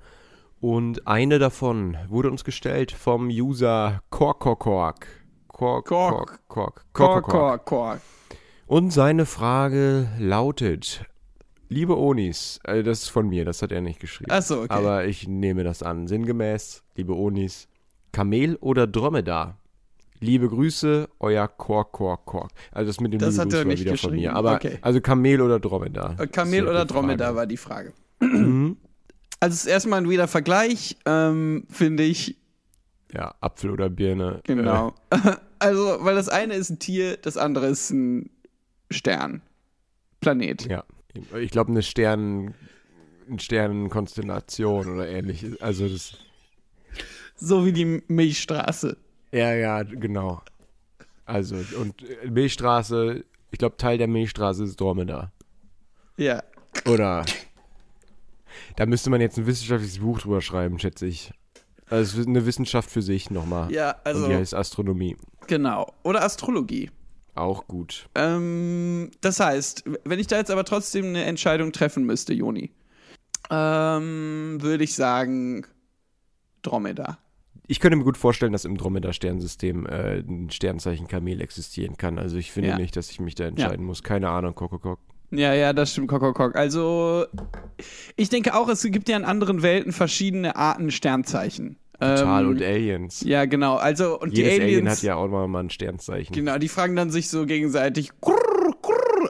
Und 0.62 1.06
eine 1.06 1.38
davon 1.38 1.98
wurde 2.08 2.30
uns 2.30 2.42
gestellt 2.42 2.90
vom 2.90 3.28
User 3.28 4.00
Korkokork. 4.08 5.06
Kork, 5.46 5.84
Kork. 5.84 6.14
Kork, 6.16 6.48
Kork, 6.48 6.48
Kork, 6.48 6.92
Korkokork. 6.94 7.30
kork, 7.30 7.64
kork. 7.66 8.00
Und 8.66 8.94
seine 8.94 9.26
Frage 9.26 10.08
lautet: 10.18 11.04
Liebe 11.68 11.98
Onis, 11.98 12.60
äh, 12.64 12.82
das 12.82 13.02
ist 13.02 13.08
von 13.10 13.28
mir, 13.28 13.44
das 13.44 13.60
hat 13.60 13.70
er 13.70 13.82
nicht 13.82 14.00
geschrieben. 14.00 14.30
Achso, 14.30 14.62
okay. 14.62 14.72
Aber 14.72 15.04
ich 15.04 15.28
nehme 15.28 15.64
das 15.64 15.82
an. 15.82 16.06
Sinngemäß, 16.06 16.82
liebe 16.94 17.14
Onis, 17.14 17.68
Kamel 18.12 18.56
oder 18.62 18.86
Dromedar? 18.86 19.57
Liebe 20.20 20.48
Grüße, 20.48 21.08
euer 21.20 21.46
Kork, 21.48 21.92
Kork, 21.92 22.26
Kork. 22.26 22.50
Also 22.72 22.88
das 22.88 23.00
mit 23.00 23.12
dem 23.12 23.20
Das 23.20 23.36
liebe 23.36 23.42
hat 23.42 23.52
er 23.52 23.64
nicht 23.64 23.80
wieder 23.84 23.96
von 23.96 24.14
mir. 24.14 24.34
Aber 24.34 24.54
Okay. 24.54 24.78
also 24.82 25.00
Kamel 25.00 25.40
oder 25.40 25.60
Dromedar? 25.60 26.18
Äh, 26.18 26.26
Kamel 26.26 26.66
oder 26.66 26.84
Dromedar 26.84 27.34
war 27.36 27.46
die 27.46 27.56
Frage. 27.56 27.92
Mhm. 28.20 28.76
Also 29.40 29.54
es 29.54 29.60
ist 29.60 29.66
erstmal 29.70 30.00
ein 30.00 30.08
wieder 30.10 30.26
Vergleich, 30.26 30.96
ähm, 31.06 31.64
finde 31.70 32.02
ich. 32.02 32.36
Ja, 33.14 33.34
Apfel 33.40 33.70
oder 33.70 33.88
Birne. 33.88 34.40
Genau. 34.44 34.94
Also, 35.60 35.96
weil 36.02 36.14
das 36.14 36.28
eine 36.28 36.54
ist 36.54 36.70
ein 36.70 36.78
Tier, 36.78 37.16
das 37.16 37.36
andere 37.36 37.66
ist 37.66 37.90
ein 37.90 38.30
Stern. 38.92 39.42
Planet. 40.20 40.66
Äh, 40.66 40.70
ja. 40.70 40.84
Ich 41.36 41.50
glaube, 41.50 41.72
eine 41.72 41.82
Stern, 41.82 42.54
eine 43.28 43.40
Sternenkonstellation 43.40 44.88
oder 44.94 45.08
ähnliches. 45.08 45.60
Also 45.60 45.88
das. 45.88 46.12
So 47.34 47.66
wie 47.66 47.72
die 47.72 48.04
Milchstraße. 48.06 48.98
Ja, 49.32 49.54
ja, 49.54 49.82
genau. 49.82 50.42
Also, 51.24 51.56
und 51.78 52.02
äh, 52.02 52.30
Milchstraße, 52.30 53.24
ich 53.50 53.58
glaube, 53.58 53.76
Teil 53.76 53.98
der 53.98 54.08
Milchstraße 54.08 54.64
ist 54.64 54.80
Dromedar. 54.80 55.32
Ja. 56.16 56.42
Oder. 56.86 57.24
Da 58.76 58.86
müsste 58.86 59.10
man 59.10 59.20
jetzt 59.20 59.36
ein 59.38 59.46
wissenschaftliches 59.46 59.98
Buch 59.98 60.20
drüber 60.20 60.40
schreiben, 60.40 60.78
schätze 60.78 61.06
ich. 61.06 61.32
Also, 61.90 62.12
es 62.12 62.18
ist 62.18 62.28
eine 62.28 62.46
Wissenschaft 62.46 62.90
für 62.90 63.02
sich 63.02 63.30
nochmal. 63.30 63.70
Ja, 63.72 63.96
also, 64.04 64.24
Und 64.24 64.30
die 64.30 64.36
heißt 64.36 64.54
Astronomie. 64.54 65.16
genau. 65.46 65.92
Oder 66.02 66.22
Astrologie. 66.24 66.90
Auch 67.34 67.68
gut. 67.68 68.08
Ähm, 68.14 69.10
das 69.20 69.38
heißt, 69.38 69.84
wenn 70.04 70.18
ich 70.18 70.26
da 70.26 70.38
jetzt 70.38 70.50
aber 70.50 70.64
trotzdem 70.64 71.06
eine 71.06 71.24
Entscheidung 71.24 71.72
treffen 71.72 72.04
müsste, 72.04 72.34
Joni, 72.34 72.72
ähm, 73.50 74.58
würde 74.60 74.82
ich 74.84 74.94
sagen 74.94 75.64
Dromedar. 76.62 77.18
Ich 77.70 77.80
könnte 77.80 77.96
mir 77.96 78.04
gut 78.04 78.16
vorstellen, 78.16 78.52
dass 78.52 78.64
im 78.64 78.76
Dromedar-Sternsystem 78.78 79.86
äh, 79.86 80.18
ein 80.20 80.50
Sternzeichen 80.50 81.06
Kamel 81.06 81.40
existieren 81.42 81.96
kann. 81.98 82.18
Also, 82.18 82.36
ich 82.38 82.50
finde 82.50 82.70
Ja. 82.70 82.78
nicht, 82.78 82.96
dass 82.96 83.10
ich 83.10 83.20
mich 83.20 83.34
da 83.34 83.44
entscheiden 83.44 83.84
muss. 83.84 84.02
Keine 84.02 84.30
Ahnung, 84.30 84.54
Kokokok. 84.54 84.98
Ja, 85.30 85.52
ja, 85.52 85.74
das 85.74 85.92
stimmt, 85.92 86.08
Kok, 86.08 86.20
Kok, 86.20 86.34
Kok. 86.34 86.56
Also, 86.56 87.26
ich 88.16 88.30
denke 88.30 88.54
auch, 88.54 88.68
es 88.70 88.82
gibt 88.82 89.10
ja 89.10 89.16
in 89.18 89.24
anderen 89.26 89.60
Welten 89.62 89.92
verschiedene 89.92 90.56
Arten 90.56 90.90
Sternzeichen. 90.90 91.76
Total. 92.00 92.44
Ähm, 92.44 92.50
und 92.50 92.62
Aliens. 92.62 93.20
Ja, 93.26 93.44
genau. 93.44 93.76
Also, 93.76 94.18
und 94.18 94.34
Jedes 94.34 94.54
die 94.54 94.60
Aliens. 94.62 94.72
Alien 94.76 94.88
hat 94.90 95.02
ja 95.02 95.16
auch 95.16 95.28
mal 95.46 95.60
ein 95.60 95.68
Sternzeichen. 95.68 96.32
Genau, 96.34 96.56
die 96.56 96.68
fragen 96.68 96.96
dann 96.96 97.10
sich 97.10 97.28
so 97.28 97.44
gegenseitig 97.44 98.12
grrr, 98.22 98.57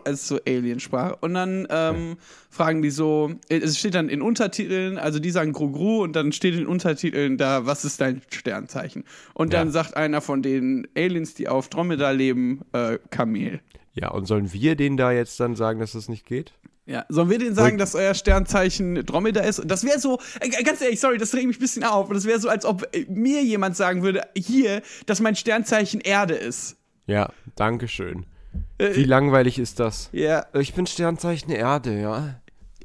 als 0.09 0.27
so 0.27 0.39
Aliensprache. 0.47 1.17
Und 1.21 1.35
dann 1.35 1.67
ähm, 1.71 2.17
fragen 2.51 2.83
die 2.83 2.91
so, 2.91 3.33
es 3.49 3.79
steht 3.79 3.95
dann 3.95 4.09
in 4.09 4.23
Untertiteln, 4.23 4.99
also 4.99 5.19
die 5.19 5.31
sagen 5.31 5.53
Grugru 5.53 6.03
und 6.03 6.15
dann 6.17 6.33
steht 6.33 6.55
in 6.57 6.67
Untertiteln 6.67 7.37
da, 7.39 7.67
was 7.67 7.85
ist 7.85 8.01
dein 8.01 8.23
Sternzeichen? 8.31 9.05
Und 9.35 9.53
dann 9.53 9.69
Ja. 9.69 9.73
sagt 9.73 9.97
einer 9.97 10.21
von 10.21 10.43
den 10.43 10.89
Aliens, 10.97 11.35
die 11.35 11.49
auf 11.49 11.69
Dromedar 11.69 12.13
leben, 12.15 12.63
äh, 12.73 12.99
Kamel. 13.11 13.61
Ja, 13.95 14.11
und 14.11 14.27
sollen 14.27 14.53
wir 14.53 14.77
denen 14.77 14.97
da 14.97 15.13
jetzt 15.13 15.39
dann 15.41 15.57
sagen, 15.57 15.81
dass 15.81 15.93
das 15.93 16.09
nicht 16.09 16.25
geht? 16.27 16.53
Ja, 16.87 17.05
sollen 17.11 17.29
wir 17.29 17.39
denen 17.39 17.55
sagen, 17.55 17.73
Und- 17.73 17.79
dass 17.79 17.95
euer 17.95 18.15
Sternzeichen 18.15 19.05
Dromedar 19.05 19.45
ist? 19.45 19.61
Das 19.67 19.85
wäre 19.85 19.99
so, 19.99 20.19
äh, 20.41 20.49
ganz 20.63 20.81
ehrlich, 20.81 21.01
sorry, 21.01 21.19
das 21.19 21.35
regt 21.35 21.47
mich 21.47 21.57
ein 21.59 21.61
bisschen 21.61 21.85
auf. 21.85 22.07
aber 22.07 22.15
Das 22.15 22.25
wäre 22.25 22.39
so, 22.41 22.49
als 22.49 22.65
ob 22.65 22.89
äh, 22.97 23.05
mir 23.11 23.43
jemand 23.45 23.77
sagen 23.77 24.03
würde, 24.03 24.23
hier, 24.35 24.81
dass 25.05 25.21
mein 25.21 25.37
Sternzeichen 25.37 26.01
Erde 26.01 26.35
ist. 26.35 26.77
Ja, 27.07 27.31
danke 27.57 27.89
schön. 27.89 28.25
Äh, 28.79 28.95
Wie 28.95 29.05
langweilig 29.05 29.59
ist 29.59 29.81
das? 29.81 30.09
Ja, 30.13 30.47
Ich 30.55 30.75
bin 30.75 30.87
Sternzeichen 30.87 31.51
Erde, 31.51 32.01
ja. 32.01 32.41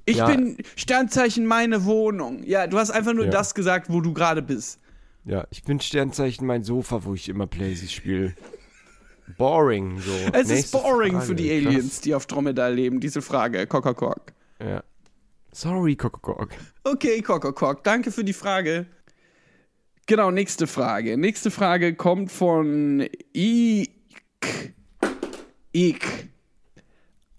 Ich 0.06 0.18
Ja. 0.18 0.26
bin 0.28 0.58
Sternzeichen 0.76 1.46
meine 1.46 1.86
Wohnung. 1.86 2.44
Ja, 2.44 2.68
du 2.68 2.78
hast 2.78 2.92
einfach 2.92 3.14
nur 3.14 3.26
Ja. 3.26 3.32
das 3.32 3.54
gesagt, 3.56 3.88
wo 3.90 4.02
du 4.02 4.14
gerade 4.14 4.42
bist. 4.42 4.80
Ja, 5.26 5.48
ich 5.52 5.64
bin 5.64 5.80
Sternzeichen 5.80 6.46
mein 6.46 6.64
Sofa, 6.64 7.06
wo 7.06 7.14
ich 7.14 7.30
immer 7.30 7.48
Playsys 7.48 7.94
spiele. 7.94 8.34
Boring, 9.38 10.00
so. 10.00 10.12
Es 10.34 10.42
ist 10.44 10.50
Nächste 10.50 10.78
boring 10.80 11.14
Frage. 11.14 11.26
für 11.26 11.36
die 11.36 11.48
Krass. 11.62 11.68
Aliens, 11.74 12.02
die 12.02 12.14
auf 12.14 12.26
Dromedar 12.26 12.70
leben, 12.72 13.00
diese 13.00 13.22
Frage. 13.22 13.66
Kokokok. 13.68 14.34
Ja. 14.62 14.84
Sorry, 15.54 15.96
Kokokok. 15.96 16.50
Okay, 16.84 17.22
Kokokok, 17.22 17.84
danke 17.86 18.12
für 18.12 18.24
die 18.26 18.34
Frage. 18.34 18.86
Genau, 20.08 20.32
nächste 20.32 20.68
Frage. 20.68 21.18
Nächste 21.18 21.52
Frage 21.52 21.96
kommt 21.96 22.32
von 22.32 23.08
Ik. 23.32 23.92
Ik. 25.74 26.28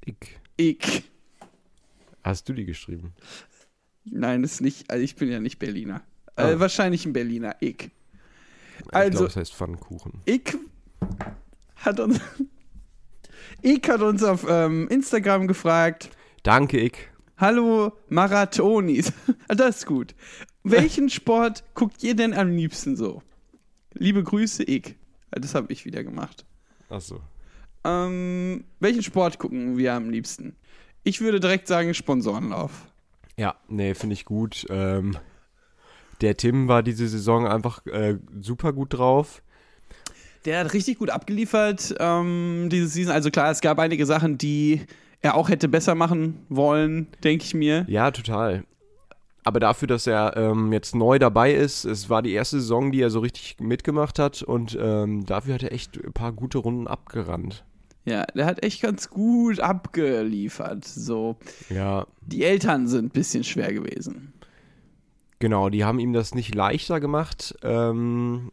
Ich. 0.05 0.17
Ik. 0.57 1.03
Hast 2.23 2.49
du 2.49 2.53
die 2.53 2.65
geschrieben? 2.67 3.15
Nein, 4.05 4.45
ist 4.45 4.61
nicht. 4.61 4.91
Also 4.91 5.03
ich 5.03 5.15
bin 5.17 5.31
ja 5.31 5.41
nicht 5.41 5.59
Berliner. 5.59 6.03
Ah. 6.37 6.51
Äh, 6.51 6.61
wahrscheinlich 6.61 7.07
ein 7.07 7.13
Berliner. 7.13 7.57
Ik. 7.61 7.91
ich 8.81 8.93
Also- 8.95 9.11
glaube, 9.11 9.27
es 9.29 9.37
heißt 9.37 9.55
Pfannkuchen. 9.55 10.21
Ich 10.25 10.57
hat 11.77 12.01
uns. 12.01 12.21
Ich 13.63 13.89
hat 13.89 14.01
uns 14.03 14.23
auf 14.23 14.45
ähm, 14.49 14.89
Instagram 14.89 15.47
gefragt. 15.47 16.11
Danke, 16.43 16.79
ich. 16.81 16.97
Hallo 17.37 17.93
Marathonis. 18.09 19.13
Das 19.49 19.77
ist 19.79 19.87
gut. 19.87 20.15
Welchen 20.65 21.09
Sport 21.19 21.63
guckt 21.75 22.03
ihr 22.03 22.17
denn 22.17 22.35
am 22.35 22.51
liebsten 22.57 22.97
so? 22.97 23.23
Liebe 23.93 24.23
Grüße, 24.25 24.65
ich. 24.65 24.97
Das 25.31 25.55
habe 25.55 25.73
ich 25.73 25.85
wieder 25.85 26.03
gemacht. 26.03 26.45
Achso. 26.89 27.21
Ähm, 27.85 28.65
welchen 28.81 29.03
Sport 29.03 29.39
gucken 29.39 29.77
wir 29.77 29.95
am 29.95 30.11
liebsten? 30.11 30.57
Ich 31.03 31.21
würde 31.21 31.41
direkt 31.41 31.69
sagen 31.69 31.93
Sponsorenlauf. 31.95 32.71
Ja, 33.37 33.57
nee, 33.69 33.95
finde 33.95 34.15
ich 34.15 34.25
gut. 34.25 34.67
Ähm, 34.71 35.17
der 36.21 36.37
Tim 36.37 36.69
war 36.69 36.83
diese 36.83 37.09
Saison 37.09 37.47
einfach 37.47 37.85
äh, 37.87 38.19
super 38.41 38.73
gut 38.73 38.95
drauf. 38.95 39.43
Der 40.45 40.61
hat 40.61 40.73
richtig 40.73 40.99
gut 40.99 41.11
abgeliefert 41.11 41.95
ähm, 41.99 42.69
diese 42.71 42.87
Season. 42.89 43.13
Also 43.13 43.31
klar, 43.31 43.51
es 43.51 43.61
gab 43.61 43.79
einige 43.79 44.07
Sachen, 44.07 44.39
die 44.39 44.83
er 45.21 45.37
auch 45.37 45.49
hätte 45.49 45.69
besser 45.69 45.95
machen 45.95 46.45
wollen, 46.49 47.09
denke 47.23 47.45
ich 47.45 47.55
mir. 47.55 47.87
Ja, 47.89 48.11
total. 48.11 48.65
Aber 49.43 49.61
dafür, 49.61 49.89
dass 49.89 50.07
er 50.07 50.37
ähm, 50.37 50.73
jetzt 50.73 50.95
neu 50.95 51.19
dabei 51.19 51.53
ist, 51.53 51.85
es 51.85 52.09
war 52.09 52.23
die 52.23 52.33
erste 52.33 52.61
Saison, 52.61 52.93
die 52.93 53.01
er 53.01 53.11
so 53.11 53.21
richtig 53.21 53.57
mitgemacht 53.61 54.19
hat 54.19 54.43
und 54.43 54.77
ähm, 54.81 55.27
dafür 55.27 55.55
hat 55.55 55.63
er 55.63 55.73
echt 55.73 56.03
ein 56.03 56.13
paar 56.13 56.33
gute 56.33 56.59
Runden 56.59 56.87
abgerannt. 56.87 57.65
Ja, 58.07 58.25
der 58.35 58.45
hat 58.47 58.63
echt 58.63 58.83
ganz 58.83 59.09
gut 59.09 59.61
abgeliefert. 59.61 60.85
So, 60.85 61.37
Ja, 61.71 62.07
die 62.21 62.45
Eltern 62.45 62.87
sind 62.87 63.07
ein 63.07 63.11
bisschen 63.11 63.45
schwer 63.45 63.73
gewesen. 63.73 64.33
genau, 65.39 65.69
die 65.71 65.85
haben 65.85 65.99
ihm 65.99 66.13
das 66.13 66.35
nicht 66.35 66.55
leichter 66.55 67.01
gemacht, 67.01 67.55
ähm, 67.63 68.51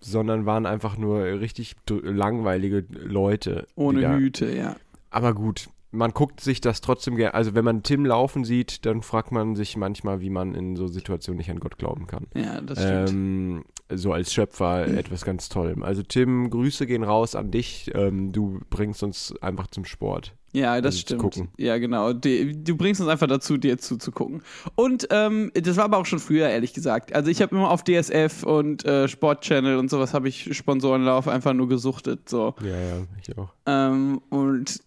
sondern 0.00 0.46
waren 0.46 0.66
einfach 0.66 0.96
nur 0.96 1.22
richtig 1.24 1.76
langweilige 1.88 2.84
Leute. 2.90 3.66
Ohne 3.76 4.16
Hüte, 4.16 4.54
ja. 4.54 4.76
Aber 5.10 5.34
gut, 5.34 5.68
man 5.90 6.12
guckt 6.12 6.40
sich 6.40 6.60
das 6.60 6.80
trotzdem 6.80 7.16
gerne. 7.16 7.34
Also 7.34 7.54
wenn 7.54 7.64
man 7.64 7.82
Tim 7.82 8.04
laufen 8.06 8.44
sieht, 8.44 8.84
dann 8.86 9.02
fragt 9.02 9.30
man 9.32 9.54
sich 9.54 9.76
manchmal, 9.76 10.20
wie 10.20 10.30
man 10.30 10.54
in 10.54 10.74
so 10.76 10.86
Situationen 10.88 11.36
nicht 11.38 11.50
an 11.50 11.60
Gott 11.60 11.76
glauben 11.78 12.06
kann. 12.06 12.26
Ja, 12.34 12.60
das 12.62 12.82
stimmt. 12.82 13.10
Ähm, 13.10 13.64
so 13.94 14.12
als 14.12 14.32
Schöpfer 14.32 14.86
etwas 14.86 15.24
ganz 15.24 15.48
Tollem. 15.48 15.82
Also 15.82 16.02
Tim, 16.02 16.50
Grüße 16.50 16.86
gehen 16.86 17.02
raus 17.04 17.34
an 17.34 17.50
dich. 17.50 17.90
Ähm, 17.94 18.32
du 18.32 18.60
bringst 18.70 19.02
uns 19.02 19.34
einfach 19.40 19.66
zum 19.68 19.84
Sport. 19.84 20.34
Ja, 20.54 20.80
das 20.82 20.94
Also 20.94 20.98
zu 20.98 21.00
stimmt. 21.02 21.20
gucken. 21.22 21.48
Ja, 21.56 21.78
genau. 21.78 22.12
Du 22.12 22.76
bringst 22.76 23.00
uns 23.00 23.08
einfach 23.08 23.26
dazu, 23.26 23.56
dir 23.56 23.78
zuzugucken. 23.78 24.42
Und 24.74 25.08
ähm, 25.10 25.50
das 25.54 25.78
war 25.78 25.84
aber 25.84 25.96
auch 25.96 26.04
schon 26.06 26.18
früher, 26.18 26.48
ehrlich 26.50 26.74
gesagt. 26.74 27.14
Also 27.14 27.30
ich 27.30 27.40
habe 27.40 27.56
immer 27.56 27.70
auf 27.70 27.84
DSF 27.84 28.42
und 28.42 28.84
äh, 28.84 29.08
Sportchannel 29.08 29.78
und 29.78 29.88
sowas 29.88 30.12
habe 30.12 30.28
ich 30.28 30.54
Sponsorenlauf 30.54 31.26
einfach 31.26 31.54
nur 31.54 31.68
gesuchtet. 31.68 32.28
So. 32.28 32.54
Ja, 32.62 32.68
ja, 32.78 32.96
ich 33.22 33.38
auch. 33.38 33.48
Ähm, 33.64 34.20
und 34.28 34.80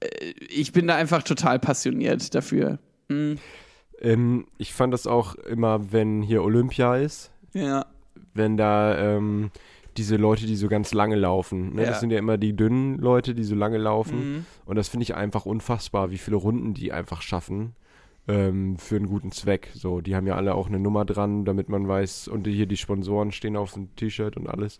äh, 0.00 0.30
ich 0.48 0.72
bin 0.72 0.86
da 0.86 0.96
einfach 0.96 1.22
total 1.22 1.58
passioniert 1.58 2.34
dafür. 2.34 2.78
Hm, 3.10 3.36
Ähm, 4.00 4.46
ich 4.58 4.72
fand 4.72 4.92
das 4.94 5.06
auch 5.06 5.34
immer, 5.34 5.92
wenn 5.92 6.22
hier 6.22 6.42
Olympia 6.42 6.96
ist, 6.96 7.30
ja. 7.52 7.84
Wenn 8.34 8.56
da 8.56 9.16
ähm, 9.16 9.50
diese 9.96 10.16
Leute, 10.16 10.46
die 10.46 10.56
so 10.56 10.68
ganz 10.68 10.94
lange 10.94 11.16
laufen. 11.16 11.74
Ne? 11.74 11.82
Ja. 11.82 11.90
Das 11.90 12.00
sind 12.00 12.10
ja 12.10 12.18
immer 12.18 12.38
die 12.38 12.54
dünnen 12.56 12.98
Leute, 12.98 13.34
die 13.34 13.44
so 13.44 13.54
lange 13.54 13.78
laufen. 13.78 14.32
Mhm. 14.32 14.46
Und 14.64 14.76
das 14.76 14.88
finde 14.88 15.04
ich 15.04 15.14
einfach 15.14 15.44
unfassbar, 15.46 16.10
wie 16.10 16.18
viele 16.18 16.36
Runden 16.36 16.74
die 16.74 16.92
einfach 16.92 17.20
schaffen 17.22 17.74
ähm, 18.28 18.76
für 18.78 18.96
einen 18.96 19.06
guten 19.06 19.32
Zweck. 19.32 19.68
So, 19.74 20.00
die 20.00 20.16
haben 20.16 20.26
ja 20.26 20.36
alle 20.36 20.54
auch 20.54 20.68
eine 20.68 20.78
Nummer 20.78 21.04
dran, 21.04 21.44
damit 21.44 21.68
man 21.68 21.86
weiß, 21.86 22.28
und 22.28 22.46
hier 22.46 22.66
die 22.66 22.76
Sponsoren 22.76 23.32
stehen 23.32 23.56
auf 23.56 23.74
dem 23.74 23.94
T-Shirt 23.96 24.36
und 24.36 24.46
alles. 24.48 24.78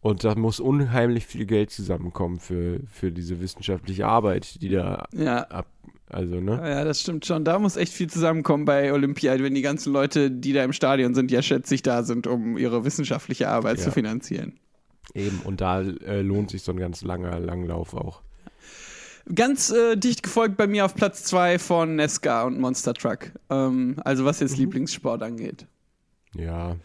Und 0.00 0.24
da 0.24 0.34
muss 0.34 0.58
unheimlich 0.58 1.26
viel 1.26 1.46
Geld 1.46 1.70
zusammenkommen 1.70 2.40
für, 2.40 2.80
für 2.86 3.12
diese 3.12 3.40
wissenschaftliche 3.40 4.06
Arbeit, 4.06 4.60
die 4.60 4.68
da 4.68 5.06
Ja. 5.12 5.42
ab, 5.42 5.66
also, 6.12 6.40
ne? 6.40 6.52
Ja, 6.62 6.84
das 6.84 7.00
stimmt 7.00 7.26
schon. 7.26 7.44
Da 7.44 7.58
muss 7.58 7.76
echt 7.76 7.92
viel 7.92 8.08
zusammenkommen 8.08 8.64
bei 8.64 8.92
Olympia, 8.92 9.38
wenn 9.38 9.54
die 9.54 9.62
ganzen 9.62 9.92
Leute, 9.92 10.30
die 10.30 10.52
da 10.52 10.62
im 10.64 10.72
Stadion 10.72 11.14
sind, 11.14 11.30
ja 11.30 11.42
schätze 11.42 11.74
ich 11.74 11.82
da 11.82 12.02
sind, 12.02 12.26
um 12.26 12.56
ihre 12.58 12.84
wissenschaftliche 12.84 13.48
Arbeit 13.48 13.78
Ja. 13.78 13.84
zu 13.84 13.90
finanzieren. 13.92 14.58
Eben, 15.14 15.40
und 15.44 15.60
da 15.60 15.80
äh, 15.82 16.22
lohnt 16.22 16.50
sich 16.50 16.62
so 16.62 16.72
ein 16.72 16.78
ganz 16.78 17.02
langer 17.02 17.38
Langlauf 17.40 17.94
auch. 17.94 18.22
Ganz 19.34 19.70
äh, 19.70 19.96
dicht 19.96 20.22
gefolgt 20.22 20.56
bei 20.56 20.66
mir 20.66 20.84
auf 20.84 20.94
Platz 20.94 21.22
2 21.24 21.58
von 21.58 21.94
Nesca 21.96 22.42
und 22.42 22.58
Monster 22.58 22.92
Truck. 22.94 23.30
Ähm, 23.50 23.96
also 24.04 24.24
was 24.24 24.40
Mhm. 24.40 24.46
jetzt 24.46 24.56
Lieblingssport 24.58 25.22
angeht. 25.22 25.66
Ja. 26.34 26.76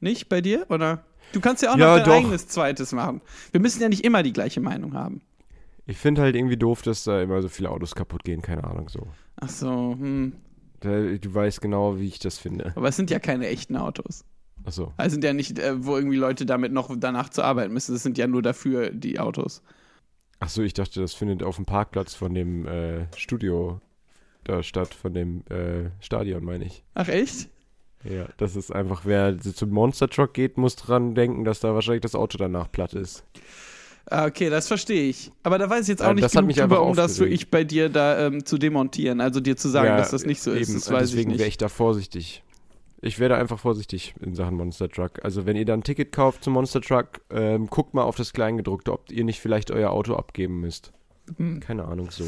Nicht 0.00 0.28
bei 0.28 0.40
dir, 0.40 0.66
oder? 0.68 1.04
Du 1.32 1.40
kannst 1.40 1.62
ja 1.62 1.72
auch 1.72 1.76
Ja, 1.78 1.96
noch 1.96 2.04
dein 2.04 2.04
doch. 2.06 2.12
eigenes 2.26 2.46
zweites 2.48 2.92
machen. 2.92 3.20
Wir 3.52 3.60
müssen 3.60 3.80
ja 3.82 3.88
nicht 3.88 4.04
immer 4.04 4.22
die 4.22 4.32
gleiche 4.32 4.60
Meinung 4.60 4.94
haben. 4.94 5.20
Ich 5.86 5.96
finde 5.96 6.22
halt 6.22 6.36
irgendwie 6.36 6.56
doof, 6.56 6.82
dass 6.82 7.04
da 7.04 7.20
immer 7.22 7.42
so 7.42 7.48
viele 7.48 7.70
Autos 7.70 7.94
kaputt 7.94 8.24
gehen, 8.24 8.42
keine 8.42 8.64
Ahnung 8.64 8.88
so. 8.88 9.06
Ach 9.36 9.48
so, 9.48 9.96
hm. 9.98 10.34
Da, 10.80 10.90
du 10.90 11.34
weißt 11.34 11.60
genau, 11.60 11.98
wie 11.98 12.06
ich 12.06 12.18
das 12.18 12.38
finde. 12.38 12.72
Aber 12.74 12.88
es 12.88 12.96
sind 12.96 13.10
ja 13.10 13.18
keine 13.18 13.48
echten 13.48 13.76
Autos. 13.76 14.24
Achso. 14.64 14.92
Also 14.96 15.14
sind 15.14 15.24
ja 15.24 15.32
nicht, 15.32 15.58
äh, 15.58 15.84
wo 15.84 15.96
irgendwie 15.96 16.16
Leute 16.16 16.46
damit 16.46 16.72
noch 16.72 16.94
danach 16.96 17.28
zu 17.28 17.42
arbeiten 17.42 17.72
müssen. 17.72 17.92
Das 17.92 18.02
sind 18.02 18.18
ja 18.18 18.26
nur 18.26 18.42
dafür 18.42 18.90
die 18.90 19.18
Autos. 19.18 19.62
Achso, 20.38 20.62
ich 20.62 20.74
dachte, 20.74 21.00
das 21.00 21.14
findet 21.14 21.42
auf 21.42 21.56
dem 21.56 21.66
Parkplatz 21.66 22.14
von 22.14 22.34
dem 22.34 22.66
äh, 22.66 23.06
Studio 23.16 23.80
da 24.44 24.62
statt, 24.62 24.94
von 24.94 25.12
dem 25.12 25.44
äh, 25.48 25.90
Stadion, 26.00 26.44
meine 26.44 26.64
ich. 26.64 26.82
Ach 26.94 27.08
echt? 27.08 27.48
Ja, 28.04 28.26
das 28.38 28.56
ist 28.56 28.70
einfach, 28.70 29.02
wer 29.04 29.38
so 29.38 29.52
zum 29.52 29.70
Monster 29.70 30.08
Truck 30.08 30.32
geht, 30.32 30.56
muss 30.56 30.76
dran 30.76 31.14
denken, 31.14 31.44
dass 31.44 31.60
da 31.60 31.74
wahrscheinlich 31.74 32.00
das 32.00 32.14
Auto 32.14 32.38
danach 32.38 32.72
platt 32.72 32.94
ist. 32.94 33.24
Ah, 34.10 34.26
okay, 34.26 34.50
das 34.50 34.66
verstehe 34.66 35.08
ich. 35.08 35.30
Aber 35.44 35.56
da 35.58 35.70
weiß 35.70 35.82
ich 35.82 35.88
jetzt 35.88 36.02
auch 36.02 36.08
Ja, 36.08 36.14
nicht 36.14 36.24
das 36.24 36.32
hat 36.32 36.38
genug 36.40 36.46
mich 36.48 36.56
drüber, 36.56 36.82
um 36.82 36.96
das 36.96 37.18
wirklich 37.20 37.48
bei 37.48 37.62
dir 37.64 37.88
da 37.88 38.26
ähm, 38.26 38.44
zu 38.44 38.58
demontieren. 38.58 39.20
Also 39.20 39.38
dir 39.40 39.56
zu 39.56 39.68
sagen, 39.68 39.86
ja, 39.88 39.96
dass 39.96 40.10
das 40.10 40.26
nicht 40.26 40.42
so 40.42 40.50
ist. 40.50 40.68
eben, 40.68 40.78
Das 40.80 40.88
und 40.88 40.94
weiß 40.94 41.10
deswegen 41.10 41.38
wäre 41.38 41.48
ich 41.48 41.56
da 41.58 41.68
vorsichtig. 41.68 42.42
Ich 43.02 43.18
werde 43.18 43.36
einfach 43.36 43.58
vorsichtig 43.58 44.14
in 44.20 44.34
Sachen 44.34 44.56
Monster 44.56 44.88
Truck. 44.88 45.24
Also 45.24 45.46
wenn 45.46 45.56
ihr 45.56 45.64
dann 45.64 45.80
ein 45.80 45.84
Ticket 45.84 46.12
kauft 46.12 46.44
zum 46.44 46.52
Monster 46.54 46.80
Truck, 46.82 47.20
ähm, 47.30 47.68
guckt 47.68 47.94
mal 47.94 48.02
auf 48.02 48.16
das 48.16 48.32
Kleingedruckte, 48.32 48.92
ob 48.92 49.10
ihr 49.10 49.24
nicht 49.24 49.40
vielleicht 49.40 49.70
euer 49.70 49.90
Auto 49.90 50.16
abgeben 50.16 50.60
müsst. 50.60 50.92
Hm. 51.38 51.60
Keine 51.60 51.84
Ahnung 51.84 52.10
so. 52.10 52.24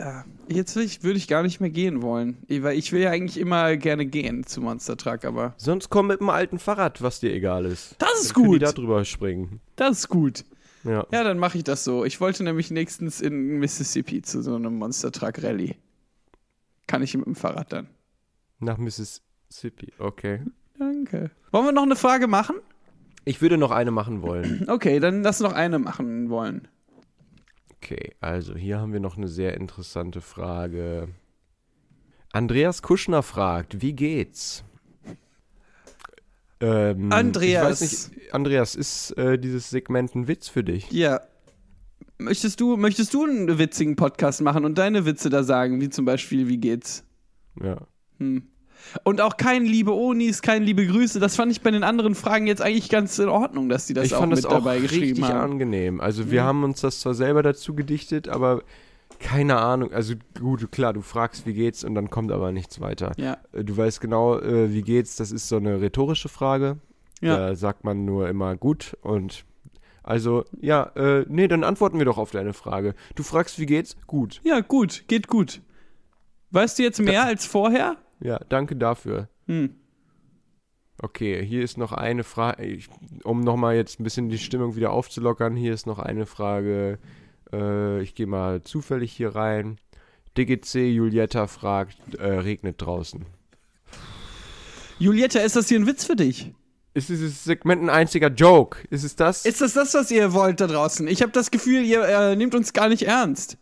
Ja, 0.00 0.24
jetzt 0.48 0.76
ich, 0.76 1.02
würde 1.02 1.18
ich 1.18 1.26
gar 1.28 1.42
nicht 1.42 1.60
mehr 1.60 1.70
gehen 1.70 2.02
wollen. 2.02 2.38
Weil 2.48 2.78
ich 2.78 2.92
will 2.92 3.02
ja 3.02 3.10
eigentlich 3.10 3.38
immer 3.38 3.76
gerne 3.76 4.06
gehen 4.06 4.46
zu 4.46 4.60
Monster 4.60 4.96
Truck, 4.96 5.24
aber 5.24 5.54
Sonst 5.56 5.90
komm 5.90 6.06
mit 6.06 6.20
einem 6.20 6.30
alten 6.30 6.58
Fahrrad, 6.58 7.02
was 7.02 7.20
dir 7.20 7.32
egal 7.32 7.64
ist. 7.66 7.96
Das 7.98 8.20
ist 8.22 8.36
Dann 8.36 8.44
gut. 8.44 8.54
Die 8.56 8.64
da 8.64 8.72
drüber 8.72 9.04
springen. 9.04 9.60
das 9.76 9.98
ist 9.98 10.08
gut. 10.08 10.44
Ja. 10.84 11.06
Ja, 11.12 11.24
dann 11.24 11.38
mache 11.38 11.58
ich 11.58 11.64
das 11.64 11.84
so. 11.84 12.04
Ich 12.04 12.20
wollte 12.20 12.44
nämlich 12.44 12.70
nächstens 12.70 13.20
in 13.20 13.58
Mississippi 13.58 14.22
zu 14.22 14.42
so 14.42 14.54
einem 14.54 14.76
Monster 14.78 15.12
Truck 15.12 15.42
Rallye. 15.42 15.76
Kann 16.86 17.02
ich 17.02 17.16
mit 17.16 17.26
dem 17.26 17.34
Fahrrad 17.34 17.72
dann. 17.72 17.88
Nach 18.60 18.78
Mississippi, 18.78 19.92
okay. 19.98 20.42
Danke. 20.78 21.30
Wollen 21.50 21.66
wir 21.66 21.72
noch 21.72 21.82
eine 21.82 21.96
Frage 21.96 22.26
machen? 22.26 22.56
Ich 23.24 23.42
würde 23.42 23.58
noch 23.58 23.70
eine 23.70 23.90
machen 23.90 24.22
wollen. 24.22 24.64
Okay, 24.68 25.00
dann 25.00 25.22
lass 25.22 25.40
noch 25.40 25.52
eine 25.52 25.78
machen 25.78 26.30
wollen. 26.30 26.68
Okay, 27.76 28.14
also 28.20 28.54
hier 28.54 28.80
haben 28.80 28.92
wir 28.92 29.00
noch 29.00 29.16
eine 29.16 29.28
sehr 29.28 29.54
interessante 29.54 30.20
Frage. 30.20 31.08
Andreas 32.32 32.82
Kuschner 32.82 33.22
fragt, 33.22 33.80
wie 33.82 33.92
geht's? 33.92 34.64
Ähm, 36.60 37.12
Andreas. 37.12 37.80
Nicht, 37.80 38.34
Andreas, 38.34 38.74
ist 38.74 39.12
äh, 39.12 39.38
dieses 39.38 39.70
Segment 39.70 40.14
ein 40.14 40.28
Witz 40.28 40.48
für 40.48 40.64
dich? 40.64 40.90
Ja. 40.90 41.20
Möchtest 42.18 42.60
du, 42.60 42.76
möchtest 42.76 43.14
du 43.14 43.24
einen 43.24 43.58
witzigen 43.58 43.94
Podcast 43.94 44.40
machen 44.40 44.64
und 44.64 44.76
deine 44.76 45.06
Witze 45.06 45.30
da 45.30 45.44
sagen, 45.44 45.80
wie 45.80 45.88
zum 45.88 46.04
Beispiel, 46.04 46.48
wie 46.48 46.58
geht's? 46.58 47.04
Ja. 47.62 47.86
Hm. 48.18 48.42
Und 49.04 49.20
auch 49.20 49.36
kein 49.36 49.64
liebe 49.64 49.92
Onis, 49.92 50.42
kein 50.42 50.62
liebe 50.62 50.86
Grüße. 50.86 51.20
Das 51.20 51.36
fand 51.36 51.52
ich 51.52 51.60
bei 51.60 51.70
den 51.70 51.84
anderen 51.84 52.14
Fragen 52.14 52.46
jetzt 52.46 52.62
eigentlich 52.62 52.88
ganz 52.88 53.18
in 53.18 53.28
Ordnung, 53.28 53.68
dass 53.68 53.86
die 53.86 53.94
das 53.94 54.06
ich 54.06 54.14
auch 54.14 54.20
fand 54.20 54.30
mit 54.30 54.38
das 54.38 54.46
auch 54.46 54.54
dabei 54.54 54.80
geschrieben 54.80 55.04
richtig 55.04 55.24
haben. 55.24 55.52
angenehm. 55.52 56.00
Also 56.00 56.30
wir 56.30 56.44
haben 56.44 56.64
uns 56.64 56.80
das 56.80 57.00
zwar 57.00 57.14
selber 57.14 57.42
dazu 57.42 57.74
gedichtet, 57.74 58.28
aber 58.28 58.62
keine 59.18 59.56
Ahnung. 59.58 59.92
Also 59.92 60.14
gut, 60.38 60.70
klar, 60.72 60.92
du 60.92 61.00
fragst, 61.02 61.46
wie 61.46 61.52
geht's 61.54 61.84
und 61.84 61.94
dann 61.94 62.10
kommt 62.10 62.30
aber 62.32 62.52
nichts 62.52 62.80
weiter. 62.80 63.12
Ja, 63.16 63.38
Äh, 63.52 63.64
Du 63.64 63.76
weißt 63.76 64.00
genau, 64.00 64.38
äh, 64.38 64.72
wie 64.72 64.82
geht's. 64.82 65.16
Das 65.16 65.32
ist 65.32 65.48
so 65.48 65.56
eine 65.56 65.80
rhetorische 65.80 66.28
Frage. 66.28 66.78
ja. 67.20 67.36
Da 67.36 67.54
sagt 67.56 67.84
man 67.84 68.04
nur 68.04 68.28
immer 68.28 68.56
gut 68.56 68.96
und 69.02 69.44
also, 70.04 70.44
ja, 70.58 70.84
äh, 70.96 71.26
nee, 71.28 71.48
dann 71.48 71.64
antworten 71.64 71.98
wir 71.98 72.06
doch 72.06 72.16
auf 72.16 72.30
deine 72.30 72.54
Frage. 72.54 72.94
Du 73.14 73.22
fragst, 73.22 73.58
wie 73.58 73.66
geht's? 73.66 73.94
Gut. 74.06 74.40
Ja, 74.42 74.60
gut, 74.60 75.04
geht 75.06 75.28
gut. 75.28 75.60
Weißt 76.50 76.78
du 76.78 76.82
jetzt 76.82 76.98
mehr 77.00 77.24
als 77.24 77.44
vorher? 77.44 77.96
Ja, 78.20 78.40
danke 78.48 78.74
dafür. 78.74 79.28
Hm. 79.46 79.74
Okay, 81.02 81.44
hier 81.44 81.62
ist 81.62 81.76
noch 81.78 81.92
eine 81.92 82.24
Frage, 82.24 82.78
um 83.22 83.40
nochmal 83.40 83.76
jetzt 83.76 84.00
ein 84.00 84.04
bisschen 84.04 84.30
die 84.30 84.38
Stimmung 84.38 84.76
wieder 84.76 84.92
aufzulockern, 84.92 85.54
hier 85.56 85.74
ist 85.74 85.86
noch 85.86 85.98
eine 85.98 86.24
Frage, 86.26 86.98
äh, 87.52 88.02
ich 88.02 88.14
gehe 88.14 88.26
mal 88.26 88.62
zufällig 88.62 89.12
hier 89.12 89.34
rein. 89.34 89.78
DGC 90.36 90.88
Julietta 90.88 91.46
fragt, 91.46 92.14
äh, 92.14 92.26
regnet 92.26 92.80
draußen. 92.80 93.26
Julietta, 94.98 95.40
ist 95.40 95.56
das 95.56 95.68
hier 95.68 95.78
ein 95.78 95.86
Witz 95.86 96.04
für 96.04 96.16
dich? 96.16 96.52
Ist 96.94 97.08
dieses 97.08 97.44
Segment 97.44 97.82
ein 97.82 97.90
einziger 97.90 98.28
Joke? 98.28 98.78
Ist 98.90 99.04
es 99.04 99.14
das? 99.14 99.44
Ist 99.44 99.60
das 99.60 99.74
das, 99.74 99.94
was 99.94 100.10
ihr 100.10 100.32
wollt 100.32 100.60
da 100.60 100.66
draußen? 100.66 101.06
Ich 101.06 101.22
habe 101.22 101.30
das 101.32 101.50
Gefühl, 101.50 101.84
ihr 101.84 102.02
äh, 102.02 102.36
nehmt 102.36 102.54
uns 102.54 102.72
gar 102.72 102.88
nicht 102.88 103.02
ernst. 103.02 103.56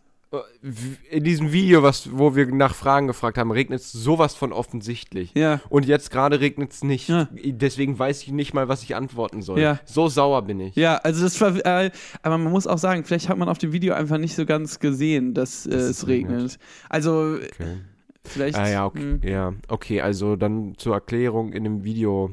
In 1.09 1.23
diesem 1.23 1.53
Video, 1.53 1.83
was, 1.83 2.09
wo 2.11 2.35
wir 2.35 2.47
nach 2.47 2.75
Fragen 2.75 3.07
gefragt 3.07 3.37
haben, 3.37 3.51
regnet 3.51 3.79
es 3.79 3.91
sowas 3.93 4.35
von 4.35 4.51
offensichtlich. 4.51 5.31
Ja. 5.35 5.61
Und 5.69 5.85
jetzt 5.85 6.11
gerade 6.11 6.41
regnet 6.41 6.73
es 6.73 6.83
nicht. 6.83 7.07
Ja. 7.07 7.29
Deswegen 7.31 7.97
weiß 7.97 8.23
ich 8.23 8.31
nicht 8.31 8.53
mal, 8.53 8.67
was 8.67 8.83
ich 8.83 8.95
antworten 8.95 9.41
soll. 9.41 9.59
Ja. 9.59 9.79
So 9.85 10.09
sauer 10.09 10.41
bin 10.41 10.59
ich. 10.59 10.75
Ja, 10.75 10.97
also 10.97 11.23
das 11.23 11.39
war, 11.39 11.55
äh, 11.65 11.91
aber 12.23 12.37
man 12.37 12.51
muss 12.51 12.67
auch 12.67 12.77
sagen, 12.77 13.05
vielleicht 13.05 13.29
hat 13.29 13.37
man 13.37 13.47
auf 13.47 13.57
dem 13.57 13.71
Video 13.71 13.93
einfach 13.93 14.17
nicht 14.17 14.35
so 14.35 14.45
ganz 14.45 14.79
gesehen, 14.79 15.33
dass, 15.33 15.65
äh, 15.65 15.69
Dass 15.71 15.83
es 15.83 15.89
es 15.89 16.07
regnet. 16.07 16.35
regnet. 16.35 16.59
Also 16.89 17.37
Okay. 17.37 17.77
vielleicht. 18.25 18.57
Ah, 18.57 18.69
ja, 18.69 18.85
okay. 18.85 18.99
hm. 18.99 19.21
ja, 19.23 19.53
okay. 19.69 20.01
Also 20.01 20.35
dann 20.35 20.73
zur 20.77 20.93
Erklärung 20.95 21.53
in 21.53 21.63
dem 21.63 21.83
Video, 21.85 22.31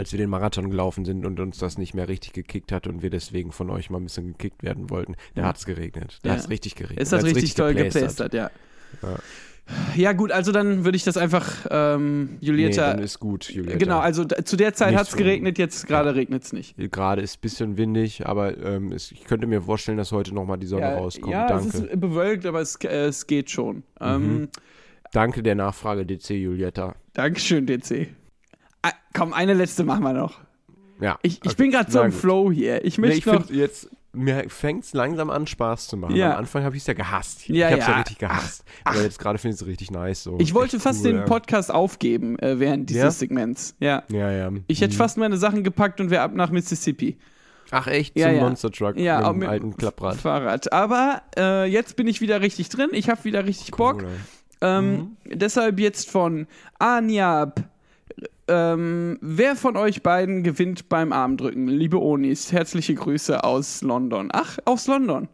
als 0.00 0.12
wir 0.12 0.18
den 0.18 0.30
Marathon 0.30 0.70
gelaufen 0.70 1.04
sind 1.04 1.24
und 1.24 1.38
uns 1.40 1.58
das 1.58 1.78
nicht 1.78 1.94
mehr 1.94 2.08
richtig 2.08 2.32
gekickt 2.32 2.72
hat 2.72 2.86
und 2.86 3.02
wir 3.02 3.10
deswegen 3.10 3.52
von 3.52 3.70
euch 3.70 3.90
mal 3.90 3.98
ein 3.98 4.04
bisschen 4.04 4.28
gekickt 4.32 4.62
werden 4.62 4.90
wollten, 4.90 5.14
da 5.34 5.42
Ja. 5.42 5.48
hat 5.48 5.58
es 5.58 5.66
geregnet. 5.66 6.18
Da 6.22 6.30
Ja. 6.30 6.34
hat 6.34 6.40
es 6.40 6.50
richtig 6.50 6.74
geregnet. 6.74 7.00
Ist 7.00 7.12
das 7.12 7.20
Da 7.22 7.26
hat's 7.28 7.36
richtig, 7.36 7.54
toll 7.54 7.74
geplästert, 7.74 8.34
ja. 8.34 8.50
Ja, 9.94 10.12
gut, 10.14 10.32
also 10.32 10.50
dann 10.50 10.84
würde 10.84 10.96
ich 10.96 11.04
das 11.04 11.16
einfach, 11.16 11.66
ähm, 11.70 12.24
Nee, 12.40 12.46
Julietta. 12.48 12.90
dann 12.94 13.02
ist 13.04 13.20
gut, 13.20 13.44
Julietta. 13.50 13.76
genau, 13.78 14.00
also 14.00 14.24
zu 14.24 14.56
der 14.56 14.74
Zeit 14.74 14.96
hat 14.96 15.06
es 15.08 15.14
geregnet, 15.16 15.58
jetzt 15.58 15.86
gerade 15.86 16.14
regnet 16.16 16.42
es 16.42 16.52
nicht. 16.52 16.74
Gerade 16.90 17.22
ist 17.22 17.36
ein 17.36 17.40
bisschen 17.40 17.76
windig, 17.78 18.26
aber 18.26 18.58
ähm, 18.58 18.90
es, 18.90 19.12
ich 19.12 19.24
könnte 19.24 19.46
mir 19.46 19.62
vorstellen, 19.62 19.96
dass 19.98 20.10
heute 20.10 20.34
nochmal 20.34 20.58
die 20.58 20.66
Sonne 20.66 20.82
ja, 20.82 20.96
rauskommt. 20.98 21.32
ja 21.32 21.46
Danke. 21.46 21.68
es 21.68 21.74
ist 21.74 22.00
bewölkt, 22.00 22.46
aber 22.46 22.60
es, 22.60 22.74
äh, 22.82 22.88
es 23.06 23.26
geht 23.28 23.48
schon. 23.50 23.84
Ähm, 24.00 24.48
Danke 25.12 25.42
der 25.42 25.54
Nachfrage, 25.54 26.04
DC 26.04 26.30
Julietta. 26.30 26.96
Dankeschön, 27.12 27.66
DC. 27.66 28.08
Ah, 28.82 28.92
komm, 29.14 29.32
eine 29.32 29.54
letzte 29.54 29.84
machen 29.84 30.02
wir 30.02 30.12
noch. 30.12 30.40
Ja. 31.00 31.18
Ich, 31.22 31.38
ich 31.42 31.46
okay. 31.46 31.54
bin 31.56 31.70
gerade 31.70 31.90
so 31.90 32.02
im. 32.02 32.12
Flow 32.12 32.50
hier. 32.52 32.84
Ich 32.84 32.98
Nee, 32.98 33.08
möchte 33.08 33.18
ich 33.18 33.26
noch. 33.26 33.50
jetzt, 33.50 33.88
mir 34.12 34.44
fängt 34.48 34.84
es 34.84 34.92
langsam 34.92 35.30
an, 35.30 35.46
Spaß 35.46 35.88
zu 35.88 35.96
machen. 35.96 36.14
Ja. 36.16 36.32
Am 36.32 36.38
Anfang 36.40 36.62
habe 36.64 36.76
ich 36.76 36.82
es 36.82 36.86
ja 36.86 36.94
gehasst. 36.94 37.48
Ja, 37.48 37.68
ich 37.68 37.72
habe 37.72 37.80
es 37.82 37.86
ja. 37.86 37.92
ja. 37.92 37.98
richtig 37.98 38.18
gehasst. 38.18 38.64
Aber 38.84 39.02
jetzt 39.02 39.18
gerade 39.18 39.38
finde 39.38 39.54
ich 39.54 39.62
es 39.62 39.66
richtig 39.66 39.90
nice. 39.90 40.22
So. 40.24 40.36
Ich 40.40 40.52
wollte 40.54 40.78
fast 40.80 41.04
cool, 41.04 41.12
den. 41.12 41.24
Podcast 41.24 41.70
aufgeben 41.70 42.38
äh, 42.38 42.58
während 42.58 42.90
dieses? 42.90 43.18
Segments. 43.18 43.74
Ja. 43.80 44.02
Ja, 44.10 44.30
ja. 44.30 44.50
Ich 44.66 44.80
hätte 44.82 44.94
Mhm. 44.94 44.98
fast 44.98 45.16
meine 45.16 45.36
Sachen 45.38 45.64
gepackt 45.64 46.00
und 46.00 46.10
wäre 46.10 46.22
ab 46.22 46.34
nach 46.34 46.50
Mississippi. 46.50 47.18
Ach 47.70 47.86
echt? 47.86 48.18
Ja, 48.18 48.26
Zum 48.26 48.36
ja. 48.36 48.42
Monster 48.42 48.70
Truck 48.72 48.96
Ja, 48.96 49.18
mit 49.20 49.26
dem 49.28 49.38
mit 49.38 49.48
alten 49.48 49.76
Klapprad. 49.76 50.16
Fahrrad. 50.16 50.72
Aber 50.72 51.22
äh, 51.38 51.66
jetzt 51.70 51.94
bin 51.96 52.08
ich 52.08 52.20
wieder 52.20 52.40
richtig 52.40 52.68
drin. 52.68 52.90
Ich 52.92 53.08
habe 53.08 53.22
wieder 53.24 53.46
richtig 53.46 53.70
Bock. 53.70 54.02
Cool, 54.02 54.08
Ähm, 54.60 55.16
Mhm. 55.24 55.38
Deshalb 55.38 55.78
jetzt 55.78 56.10
von 56.10 56.46
Anjab. 56.80 57.62
Ähm, 58.48 59.18
wer 59.20 59.56
von 59.56 59.76
euch 59.76 60.02
beiden 60.02 60.42
gewinnt 60.42 60.88
beim 60.88 61.12
Armdrücken? 61.12 61.68
Liebe 61.68 62.00
Onis, 62.00 62.52
herzliche 62.52 62.94
Grüße 62.94 63.44
aus 63.44 63.82
London. 63.82 64.28
Ach, 64.32 64.58
aus 64.64 64.86
London. 64.86 65.28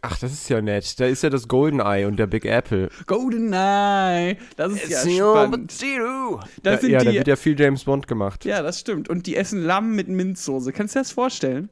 Ach, 0.00 0.16
das 0.18 0.32
ist 0.32 0.48
ja 0.48 0.62
nett. 0.62 0.98
Da 1.00 1.06
ist 1.06 1.22
ja 1.24 1.30
das 1.30 1.48
Goldeneye 1.48 2.06
und 2.06 2.16
der 2.18 2.28
Big 2.28 2.44
Apple. 2.44 2.88
GoldenEye. 3.06 4.36
Das 4.56 4.72
ist 4.72 4.88
ja 4.88 4.98
Zero, 5.00 5.32
spannend. 5.34 5.72
zero. 5.72 6.40
Das 6.62 6.76
Da, 6.76 6.78
sind 6.78 6.90
ja, 6.92 6.98
da 7.02 7.10
die- 7.10 7.16
wird 7.18 7.26
ja 7.26 7.36
viel 7.36 7.58
James 7.58 7.84
Bond 7.84 8.06
gemacht. 8.06 8.44
Ja, 8.44 8.62
das 8.62 8.78
stimmt. 8.78 9.08
Und 9.08 9.26
die 9.26 9.34
essen 9.36 9.62
Lamm 9.64 9.94
mit 9.96 10.08
Minzsoße. 10.08 10.72
Kannst 10.72 10.94
du 10.94 10.98
dir 10.98 11.02
das 11.02 11.12
vorstellen? 11.12 11.68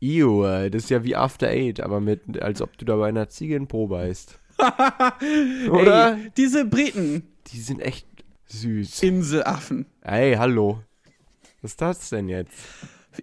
Ew, 0.00 0.42
das 0.68 0.84
ist 0.84 0.90
ja 0.90 1.02
wie 1.04 1.16
After 1.16 1.48
Eight, 1.48 1.80
aber 1.80 2.00
mit, 2.00 2.42
als 2.42 2.60
ob 2.60 2.76
du 2.76 2.84
da 2.84 2.96
bei 2.96 3.08
einer 3.08 3.28
Ziege 3.28 3.56
in 3.56 3.68
Po 3.68 3.86
beißt. 3.86 4.38
Oder? 5.70 6.16
Ey, 6.16 6.30
diese 6.36 6.64
Briten, 6.64 7.22
Die 7.52 7.58
sind 7.60 7.80
echt 7.80 8.06
süß. 8.52 9.02
Inselaffen. 9.02 9.86
Ey, 10.02 10.34
hallo. 10.34 10.80
Was 11.60 11.72
ist 11.72 11.80
das 11.80 12.08
denn 12.10 12.28
jetzt? 12.28 12.52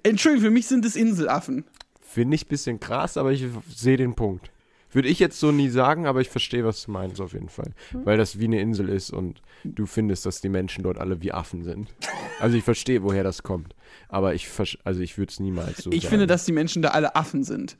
Entschuldigung, 0.03 0.45
für 0.45 0.51
mich 0.51 0.67
sind 0.67 0.85
es 0.85 0.95
Inselaffen. 0.95 1.65
Finde 2.01 2.35
ich 2.35 2.45
ein 2.45 2.49
bisschen 2.49 2.79
krass, 2.79 3.17
aber 3.17 3.31
ich 3.31 3.45
sehe 3.73 3.97
den 3.97 4.15
Punkt. 4.15 4.51
Würde 4.91 5.07
ich 5.07 5.19
jetzt 5.19 5.39
so 5.39 5.51
nie 5.51 5.69
sagen, 5.69 6.07
aber 6.07 6.21
ich 6.21 6.29
verstehe, 6.29 6.65
was 6.65 6.83
du 6.85 6.91
meinst 6.91 7.21
auf 7.21 7.33
jeden 7.33 7.49
Fall. 7.49 7.73
Weil 7.91 8.17
das 8.17 8.39
wie 8.39 8.45
eine 8.45 8.59
Insel 8.59 8.89
ist 8.89 9.11
und 9.11 9.41
du 9.63 9.85
findest, 9.85 10.25
dass 10.25 10.41
die 10.41 10.49
Menschen 10.49 10.83
dort 10.83 10.97
alle 10.97 11.21
wie 11.21 11.31
Affen 11.31 11.63
sind. 11.63 11.93
Also 12.39 12.57
ich 12.57 12.63
verstehe, 12.63 13.03
woher 13.03 13.23
das 13.23 13.43
kommt. 13.43 13.75
Aber 14.07 14.33
ich, 14.33 14.47
also 14.83 15.01
ich 15.01 15.17
würde 15.19 15.29
es 15.31 15.39
niemals 15.39 15.83
so 15.83 15.91
Ich 15.91 16.03
sagen. 16.03 16.09
finde, 16.11 16.27
dass 16.27 16.45
die 16.45 16.53
Menschen 16.53 16.81
da 16.81 16.89
alle 16.89 17.15
Affen 17.15 17.43
sind. 17.43 17.77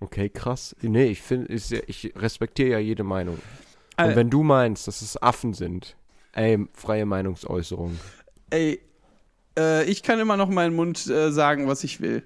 Okay, 0.00 0.28
krass. 0.28 0.74
Nee, 0.80 1.06
ich 1.06 1.22
finde, 1.22 1.54
ja- 1.54 1.80
ich 1.86 2.12
respektiere 2.16 2.70
ja 2.70 2.78
jede 2.80 3.04
Meinung. 3.04 3.38
Und 4.00 4.16
wenn 4.16 4.30
du 4.30 4.42
meinst, 4.42 4.88
dass 4.88 5.00
es 5.02 5.20
Affen 5.22 5.54
sind, 5.54 5.96
ey, 6.32 6.58
freie 6.74 7.06
Meinungsäußerung. 7.06 7.98
Ey, 8.50 8.80
äh, 9.58 9.84
ich 9.84 10.02
kann 10.02 10.18
immer 10.18 10.36
noch 10.36 10.48
meinen 10.48 10.74
Mund 10.76 11.06
äh, 11.08 11.30
sagen, 11.30 11.66
was 11.68 11.84
ich 11.84 12.00
will. 12.00 12.22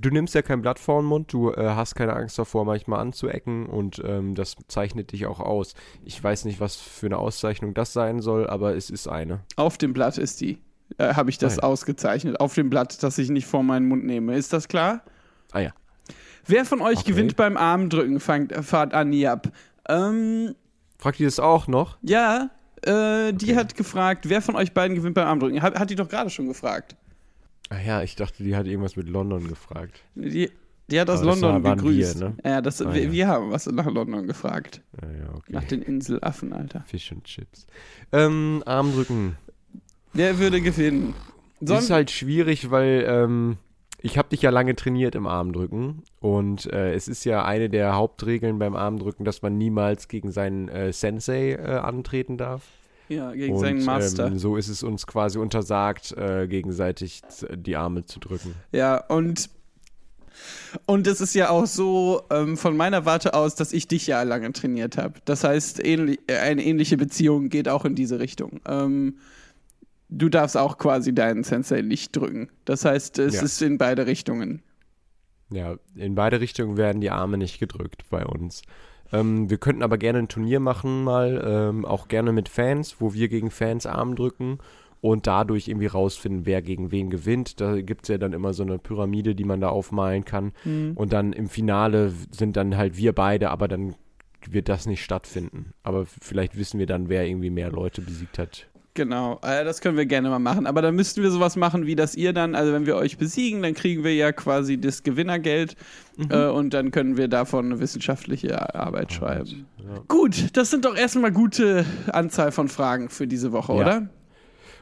Du 0.00 0.10
nimmst 0.10 0.34
ja 0.36 0.42
kein 0.42 0.62
Blatt 0.62 0.78
vor 0.78 1.00
den 1.02 1.06
Mund, 1.06 1.32
du 1.32 1.50
äh, 1.50 1.70
hast 1.70 1.96
keine 1.96 2.12
Angst 2.14 2.38
davor, 2.38 2.64
manchmal 2.64 3.00
anzuecken 3.00 3.66
und 3.66 4.00
ähm, 4.04 4.36
das 4.36 4.54
zeichnet 4.68 5.10
dich 5.10 5.26
auch 5.26 5.40
aus. 5.40 5.74
Ich 6.04 6.22
weiß 6.22 6.44
nicht, 6.44 6.60
was 6.60 6.76
für 6.76 7.06
eine 7.06 7.18
Auszeichnung 7.18 7.74
das 7.74 7.92
sein 7.92 8.20
soll, 8.20 8.46
aber 8.46 8.76
es 8.76 8.90
ist 8.90 9.08
eine. 9.08 9.40
Auf 9.56 9.76
dem 9.76 9.92
Blatt 9.92 10.16
ist 10.18 10.40
die. 10.40 10.58
Äh, 10.98 11.14
Habe 11.14 11.30
ich 11.30 11.38
das 11.38 11.56
ja. 11.56 11.62
ausgezeichnet. 11.64 12.38
Auf 12.40 12.54
dem 12.54 12.70
Blatt, 12.70 13.02
das 13.02 13.18
ich 13.18 13.28
nicht 13.28 13.46
vor 13.46 13.64
meinen 13.64 13.88
Mund 13.88 14.04
nehme. 14.04 14.36
Ist 14.36 14.52
das 14.52 14.68
klar? 14.68 15.02
Ah 15.50 15.58
ja. 15.60 15.72
Wer 16.46 16.64
von 16.64 16.80
euch 16.80 17.00
Okay. 17.00 17.10
gewinnt 17.10 17.34
beim 17.36 17.56
Armdrücken? 17.56 18.20
Fangt, 18.20 18.54
fahrt 18.64 18.94
Anni 18.94 19.26
ab. 19.26 19.48
Ähm, 19.88 20.54
Fragt 20.96 21.18
ihr 21.18 21.26
das 21.26 21.40
auch 21.40 21.66
noch? 21.66 21.98
ja, 22.02 22.50
äh, 22.82 23.32
die 23.32 23.46
Okay. 23.46 23.56
hat 23.56 23.76
gefragt, 23.76 24.28
wer 24.28 24.42
von 24.42 24.56
euch 24.56 24.72
beiden 24.72 24.94
gewinnt 24.96 25.14
beim 25.14 25.26
Armdrücken? 25.26 25.60
Hat, 25.62 25.78
hat 25.78 25.90
die 25.90 25.94
doch 25.96 26.08
gerade 26.08 26.30
schon 26.30 26.46
gefragt. 26.48 26.96
Ah 27.70 27.78
ja, 27.84 28.02
ich 28.02 28.16
dachte, 28.16 28.42
die 28.42 28.56
hat 28.56 28.66
irgendwas 28.66 28.96
mit 28.96 29.08
London 29.08 29.46
gefragt. 29.46 30.00
Die, 30.14 30.50
die 30.90 31.00
hat 31.00 31.10
aus 31.10 31.20
Aber 31.20 31.32
London 31.32 31.62
wir, 31.64 31.74
gegrüßt. 31.76 32.18
ne? 32.20 32.34
Ja, 32.44 32.60
das, 32.62 32.80
Ah, 32.80 32.94
wir, 32.94 33.04
ja. 33.04 33.12
wir 33.12 33.28
haben 33.28 33.50
was 33.50 33.66
nach 33.66 33.86
London 33.86 34.26
gefragt. 34.26 34.80
Ah 35.02 35.06
ja, 35.06 35.34
okay. 35.34 35.52
Nach 35.52 35.64
den 35.64 35.82
Inselaffen, 35.82 36.52
Alter. 36.54 36.82
Fish 36.86 37.12
und 37.12 37.24
Chips. 37.24 37.66
Ähm, 38.12 38.62
Armdrücken. 38.64 39.36
Wer 40.14 40.38
würde 40.38 40.60
gewinnen? 40.62 41.14
Das 41.60 41.80
ist 41.80 41.86
Son 41.88 41.96
halt 41.96 42.10
schwierig, 42.10 42.70
weil 42.70 43.04
ähm, 43.06 43.56
ich 44.00 44.16
habe 44.16 44.28
dich 44.28 44.42
ja 44.42 44.50
lange 44.50 44.76
trainiert 44.76 45.14
im 45.14 45.26
Armdrücken 45.26 46.02
und 46.20 46.72
äh, 46.72 46.94
es 46.94 47.08
ist 47.08 47.24
ja 47.24 47.44
eine 47.44 47.68
der 47.68 47.96
Hauptregeln 47.96 48.58
beim 48.58 48.76
Armdrücken, 48.76 49.24
dass 49.24 49.42
man 49.42 49.58
niemals 49.58 50.08
gegen 50.08 50.30
seinen 50.30 50.68
äh, 50.68 50.92
Sensei 50.92 51.52
äh, 51.52 51.78
antreten 51.78 52.38
darf. 52.38 52.62
ja, 53.08 53.32
gegen 53.32 53.54
und 53.54 53.60
seinen 53.60 53.84
Master. 53.84 54.28
Ähm, 54.28 54.38
so 54.38 54.56
ist 54.56 54.68
es 54.68 54.82
uns 54.82 55.06
quasi 55.06 55.38
untersagt, 55.38 56.12
äh, 56.16 56.46
gegenseitig 56.46 57.22
die 57.54 57.76
Arme 57.76 58.04
zu 58.04 58.20
drücken. 58.20 58.54
Ja, 58.72 58.98
und 59.08 59.50
und 60.86 61.06
es 61.08 61.20
ist 61.20 61.34
ja 61.34 61.50
auch 61.50 61.66
so 61.66 62.22
ähm, 62.30 62.56
von 62.56 62.76
meiner 62.76 63.04
Warte 63.04 63.34
aus, 63.34 63.56
dass 63.56 63.72
ich 63.72 63.88
dich 63.88 64.06
ja 64.06 64.22
lange 64.22 64.52
trainiert 64.52 64.96
habe. 64.96 65.14
Das 65.24 65.42
heißt, 65.42 65.84
ähnlich, 65.84 66.20
äh, 66.28 66.36
eine 66.36 66.64
ähnliche 66.64 66.96
Beziehung 66.96 67.48
geht 67.48 67.68
auch 67.68 67.84
in 67.84 67.96
diese 67.96 68.20
Richtung. 68.20 68.60
Ähm, 68.66 69.16
du 70.08 70.28
darfst 70.28 70.56
auch 70.56 70.78
quasi 70.78 71.14
deinen 71.14 71.44
Sensei 71.44 71.82
nicht 71.82 72.16
drücken. 72.16 72.50
Das 72.64 72.84
heißt, 72.84 73.18
es 73.18 73.36
Ja. 73.36 73.42
ist 73.42 73.60
in 73.62 73.78
beide 73.78 74.06
Richtungen. 74.06 74.62
Ja, 75.50 75.76
in 75.94 76.14
beide 76.14 76.40
Richtungen 76.40 76.76
werden 76.76 77.00
die 77.00 77.10
Arme 77.10 77.38
nicht 77.38 77.58
gedrückt 77.58 78.04
bei 78.10 78.24
uns. 78.24 78.62
Ähm, 79.12 79.48
wir 79.48 79.56
könnten 79.58 79.82
aber 79.82 79.96
gerne 79.96 80.18
ein 80.18 80.28
Turnier 80.28 80.60
machen, 80.60 81.04
mal 81.04 81.42
ähm, 81.44 81.84
auch 81.86 82.08
gerne 82.08 82.32
mit 82.32 82.48
Fans, 82.50 82.96
wo 83.00 83.14
wir 83.14 83.28
gegen 83.28 83.50
Fans 83.50 83.86
Arm 83.86 84.14
drücken 84.16 84.58
und 85.00 85.26
dadurch 85.26 85.68
irgendwie 85.68 85.86
rausfinden, 85.86 86.44
wer 86.44 86.60
gegen 86.60 86.90
wen 86.90 87.08
gewinnt. 87.08 87.60
Da 87.62 87.80
gibt 87.80 88.02
es 88.02 88.08
ja 88.08 88.18
dann 88.18 88.34
immer 88.34 88.52
so 88.52 88.62
eine 88.64 88.78
Pyramide, 88.78 89.34
die 89.34 89.44
man 89.44 89.60
da 89.60 89.68
aufmalen 89.70 90.24
kann. 90.24 90.52
Und 90.96 91.12
dann 91.12 91.32
im 91.32 91.48
Finale 91.48 92.12
sind 92.32 92.56
dann 92.56 92.76
halt 92.76 92.96
wir 92.96 93.14
beide, 93.14 93.48
aber 93.50 93.68
dann 93.68 93.94
wird 94.50 94.68
das 94.68 94.86
nicht 94.86 95.02
stattfinden. 95.04 95.72
Aber 95.82 96.04
vielleicht 96.04 96.58
wissen 96.58 96.78
wir 96.80 96.86
dann, 96.86 97.08
wer 97.08 97.26
irgendwie 97.26 97.50
mehr 97.50 97.70
Leute 97.70 98.02
besiegt 98.02 98.38
hat. 98.38 98.66
Genau, 98.98 99.38
äh, 99.42 99.64
das 99.64 99.80
können 99.80 99.96
wir 99.96 100.06
gerne 100.06 100.28
mal 100.28 100.40
machen. 100.40 100.66
Aber 100.66 100.82
dann 100.82 100.96
müssten 100.96 101.22
wir 101.22 101.30
sowas 101.30 101.54
machen, 101.54 101.86
wie 101.86 101.94
dass 101.94 102.16
ihr 102.16 102.32
dann, 102.32 102.56
also 102.56 102.72
wenn 102.72 102.84
wir 102.84 102.96
euch 102.96 103.16
besiegen, 103.16 103.62
dann 103.62 103.74
kriegen 103.74 104.02
wir 104.02 104.12
ja 104.12 104.32
quasi 104.32 104.76
das 104.80 105.04
Gewinnergeld 105.04 105.76
äh, 106.30 106.46
und 106.48 106.74
dann 106.74 106.90
können 106.90 107.16
wir 107.16 107.28
davon 107.28 107.66
eine 107.66 107.78
wissenschaftliche 107.78 108.74
Arbeit 108.74 109.12
schreiben. 109.12 109.66
Ja. 109.78 110.00
Gut, 110.08 110.48
das 110.56 110.70
sind 110.70 110.84
doch 110.84 110.96
erstmal 110.96 111.30
gute 111.30 111.84
Anzahl 112.12 112.50
von 112.50 112.66
Fragen 112.66 113.08
für 113.08 113.28
diese 113.28 113.52
Woche, 113.52 113.72
Ja. 113.74 113.78
oder? 113.78 114.08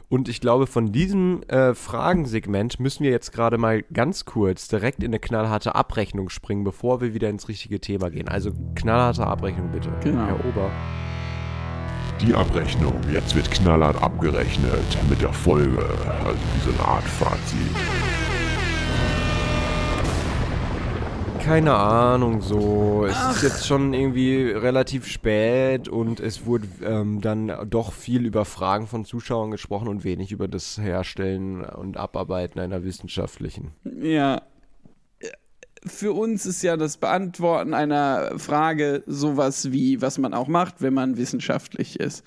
Und 0.09 0.31
ich 0.31 0.40
glaube, 0.40 0.66
von 0.66 0.92
diesem 0.92 1.42
äh, 1.48 1.74
Fragensegment 1.74 2.81
müssen 2.81 3.05
wir 3.05 3.11
jetzt 3.11 3.33
gerade 3.33 3.59
mal 3.59 3.83
ganz 3.92 4.24
kurz 4.24 4.66
direkt 4.68 5.00
in 5.02 5.11
eine 5.11 5.18
knallharte 5.18 5.74
Abrechnung 5.74 6.31
springen, 6.31 6.64
bevor 6.64 7.02
wir 7.02 7.12
wieder 7.12 7.29
ins 7.29 7.48
richtige 7.48 7.81
Thema 7.81 8.09
gehen. 8.09 8.29
Also 8.29 8.52
knallharte 8.76 9.26
Abrechnung 9.26 9.72
bitte, 9.72 9.90
Genau. 10.02 10.26
Herr 10.26 10.44
Ober. 10.46 10.70
Die 12.20 12.35
Abrechnung. 12.35 12.94
Jetzt 13.12 13.35
wird 13.37 13.50
knallhart 13.50 14.02
abgerechnet 14.02 14.98
mit 15.09 15.20
der 15.20 15.33
Folge. 15.33 15.85
Also 16.24 16.38
wie 16.55 16.61
so 16.64 16.70
eine 16.70 16.88
Art 16.88 17.05
Fazit. 17.05 17.76
Keine 21.44 21.74
Ahnung, 21.74 22.40
so. 22.40 23.07
Es 23.07 23.37
ist 23.37 23.42
jetzt 23.44 23.66
schon 23.66 23.94
irgendwie 23.94 24.50
relativ 24.50 25.07
spät 25.07 25.88
und 25.88 26.18
es 26.18 26.44
wurde 26.44 26.66
ähm, 26.85 27.20
dann 27.20 27.52
doch 27.70 27.92
viel 27.92 28.26
über 28.26 28.44
Fragen 28.44 28.88
von 28.88 29.05
Zuschauern 29.05 29.52
gesprochen 29.52 29.87
und 29.87 30.02
wenig 30.02 30.33
über 30.33 30.48
das 30.48 30.76
Herstellen 30.76 31.64
und 31.64 31.98
Abarbeiten 31.98 32.59
einer 32.59 32.83
wissenschaftlichen. 32.83 33.72
Ja. 34.02 34.42
Für 35.87 36.12
uns 36.12 36.46
ist 36.46 36.62
ja 36.62 36.77
das 36.77 36.96
Beantworten 36.96 37.75
einer 37.75 38.38
Frage 38.38 39.03
sowas 39.07 39.72
wie, 39.72 40.03
was 40.03 40.18
man 40.18 40.35
auch 40.35 40.49
macht, 40.49 40.83
wenn 40.83 40.94
man 40.94 41.16
wissenschaftlich 41.16 42.01
ist. 42.01 42.25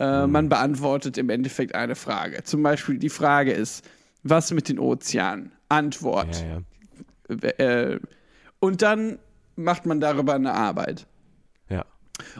Äh, 0.00 0.26
Man 0.26 0.48
beantwortet 0.48 1.18
im 1.18 1.30
Endeffekt 1.30 1.74
eine 1.74 1.94
Frage. 1.94 2.42
Zum 2.44 2.62
Beispiel 2.62 2.98
die 2.98 3.10
Frage 3.10 3.52
ist, 3.52 3.84
was 4.22 4.50
mit 4.50 4.68
den 4.68 4.78
Ozeanen? 4.78 5.52
Antwort. 5.68 6.44
Ja, 7.28 7.36
ja. 7.36 7.48
Äh, 7.58 8.00
und 8.58 8.82
dann 8.82 9.18
macht 9.56 9.86
man 9.86 10.00
darüber 10.00 10.34
eine 10.34 10.52
Arbeit. 10.52 11.06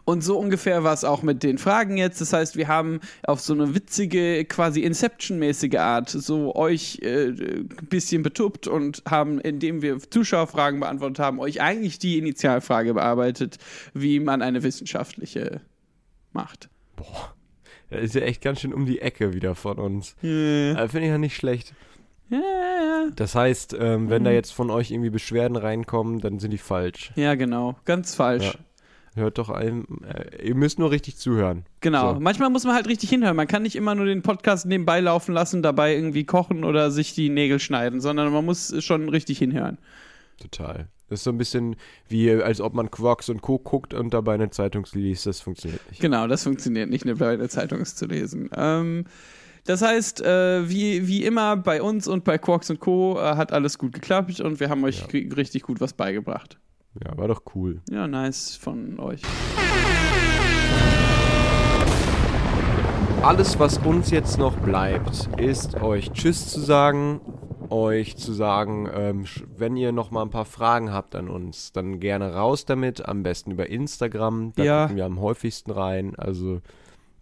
Und 0.05 0.23
so 0.23 0.39
ungefähr 0.39 0.85
war 0.85 0.95
es 0.95 1.03
auch 1.05 1.23
mit 1.23 1.43
den 1.43 1.59
Fragen 1.59 1.97
jetzt. 1.97 2.21
Das 2.21 2.33
heißt, 2.33 2.57
wir 2.57 2.69
haben 2.69 3.01
auf 3.25 3.41
so 3.41 3.53
eine 3.55 3.75
witzige, 3.75 4.45
quasi 4.45 4.83
Inception-mäßige 4.83 5.77
Art 5.79 6.11
so 6.11 6.55
euch 6.55 7.01
äh, 7.03 7.29
ein 7.31 7.69
bisschen 7.91 8.23
betuppt 8.23 8.69
und 8.69 9.03
haben, 9.09 9.41
indem 9.41 9.83
wir 9.83 9.99
Zuschauerfragen 9.99 10.79
beantwortet 10.81 11.19
haben, 11.19 11.41
euch 11.41 11.61
eigentlich 11.61 11.99
die 11.99 12.19
Initialfrage 12.19 12.95
bearbeitet, 12.95 13.59
wie 13.95 14.21
man 14.21 14.43
eine 14.43 14.63
wissenschaftliche 14.63 15.61
macht. 16.33 16.69
Das 17.91 18.03
ist 18.03 18.15
ja 18.15 18.23
echt 18.23 18.43
ganz 18.43 18.61
schön 18.61 18.73
um 18.73 18.87
die 18.87 19.01
Ecke 19.01 19.35
wieder 19.35 19.55
von 19.55 19.79
uns. 19.79 20.15
Äh, 20.23 20.75
Finde 20.89 21.03
ich 21.03 21.09
ja 21.11 21.19
nicht 21.19 21.37
schlecht. 21.37 21.75
Ja, 22.31 22.39
ja, 22.39 23.07
Das 23.15 23.35
heißt, 23.35 23.77
ähm, 23.79 24.09
wenn 24.09 24.25
da 24.25 24.31
Mhm. 24.31 24.37
jetzt 24.37 24.53
von 24.53 24.71
euch 24.71 24.91
irgendwie 24.91 25.11
Beschwerden 25.11 25.57
reinkommen, 25.57 26.21
dann 26.21 26.39
sind 26.39 26.53
die 26.53 26.59
falsch. 26.59 27.13
ja, 27.17 27.35
genau. 27.35 27.77
Ganz 27.85 28.15
falsch. 28.15 28.45
Ja. 28.45 28.55
Hört 29.17 29.39
doch 29.39 29.49
ein, 29.49 29.85
äh, 30.03 30.49
ihr 30.49 30.55
müsst 30.57 30.79
nur 30.81 30.91
richtig 30.91 31.17
zuhören. 31.17 31.65
Genau. 31.81 32.15
So. 32.15 32.21
Manchmal 32.21 32.51
muss 32.51 32.65
man 32.65 32.75
halt 32.75 32.89
richtig 32.89 33.11
hinhören. 33.11 33.37
Man 33.37 33.47
kann 33.47 33.63
nicht 33.63 33.77
immer 33.77 33.95
nur 33.95 34.07
den 34.07 34.23
Podcast 34.23 34.67
nebenbei 34.67 34.99
laufen 35.01 35.33
lassen, 35.33 35.63
dabei 35.63 35.95
irgendwie 35.95 36.25
kochen 36.25 36.65
oder 36.65 36.91
sich 36.91 37.15
die 37.15 37.29
Nägel 37.29 37.61
schneiden, 37.61 38.01
sondern 38.01 38.33
man 38.33 38.45
muss 38.45 38.75
schon 38.85 39.09
richtig 39.09 39.39
hinhören. 39.39 39.79
Total. 40.41 40.89
Das 41.09 41.21
ist 41.21 41.25
so 41.25 41.31
ein 41.31 41.39
bisschen 41.39 41.77
wie, 42.09 42.31
als 42.33 42.61
ob 42.61 42.75
man 42.75 42.91
Quarks 42.91 43.29
und 43.29 43.41
Co. 43.41 43.59
guckt 43.59 43.95
und 43.95 44.13
dabei 44.15 44.35
eine 44.35 44.51
Zeitung 44.51 44.85
liest. 44.95 45.27
Das 45.27 45.41
funktioniert 45.41 45.81
nicht. 45.91 46.01
Genau, 46.01 46.27
das 46.27 46.43
funktioniert 46.43 46.91
nicht, 46.91 47.07
eine 47.07 47.49
Zeitung 47.49 47.85
zu 47.85 48.07
lesen. 48.07 48.51
Ähm, 48.57 49.05
das 49.65 49.81
heißt, 49.83 50.23
äh, 50.23 50.69
wie, 50.69 51.07
wie 51.07 51.25
immer 51.25 51.57
bei 51.57 51.81
uns 51.83 52.09
und 52.09 52.25
bei 52.25 52.37
Quarks 52.39 52.69
und 52.71 52.81
Co. 52.81 53.17
Äh, 53.19 53.37
hat 53.37 53.53
alles 53.53 53.79
gut 53.79 53.93
geklappt 53.93 54.41
und 54.41 54.59
wir 54.59 54.71
haben 54.71 54.83
euch 54.83 55.01
Ja. 55.03 55.07
ri- 55.07 55.37
richtig 55.37 55.63
gut 55.63 55.81
was 55.81 55.93
beigebracht. 55.93 56.59
Ja, 57.03 57.17
war 57.17 57.29
doch 57.29 57.43
cool. 57.55 57.81
Ja, 57.91 58.07
nice 58.07 58.57
von 58.57 58.99
euch. 59.01 59.23
Alles, 63.23 63.59
was 63.59 63.79
uns 63.79 64.11
jetzt 64.11 64.39
noch 64.39 64.57
bleibt, 64.59 65.29
ist 65.39 65.81
euch 65.81 66.13
Tschüss 66.13 66.49
zu 66.49 66.61
sagen, 66.61 67.21
euch 67.71 68.17
zu 68.17 68.33
sagen, 68.35 68.87
ähm, 68.95 69.25
wenn 69.57 69.77
ihr 69.79 69.93
noch 69.93 70.11
mal 70.11 70.23
ein 70.23 70.31
paar 70.31 70.45
Fragen 70.45 70.93
habt 70.93 71.17
an 71.17 71.29
uns, 71.31 71.73
dann 71.73 72.01
gerne 72.01 72.35
raus 72.35 72.67
damit, 72.67 73.07
am 73.09 73.23
besten 73.23 73.51
über 73.53 73.69
Instagram, 73.71 74.53
da 74.57 74.63
Ja. 74.63 74.83
gucken 74.83 74.97
wir 74.99 75.07
am 75.07 75.21
häufigsten 75.21 75.71
rein, 75.71 76.15
also 76.17 76.61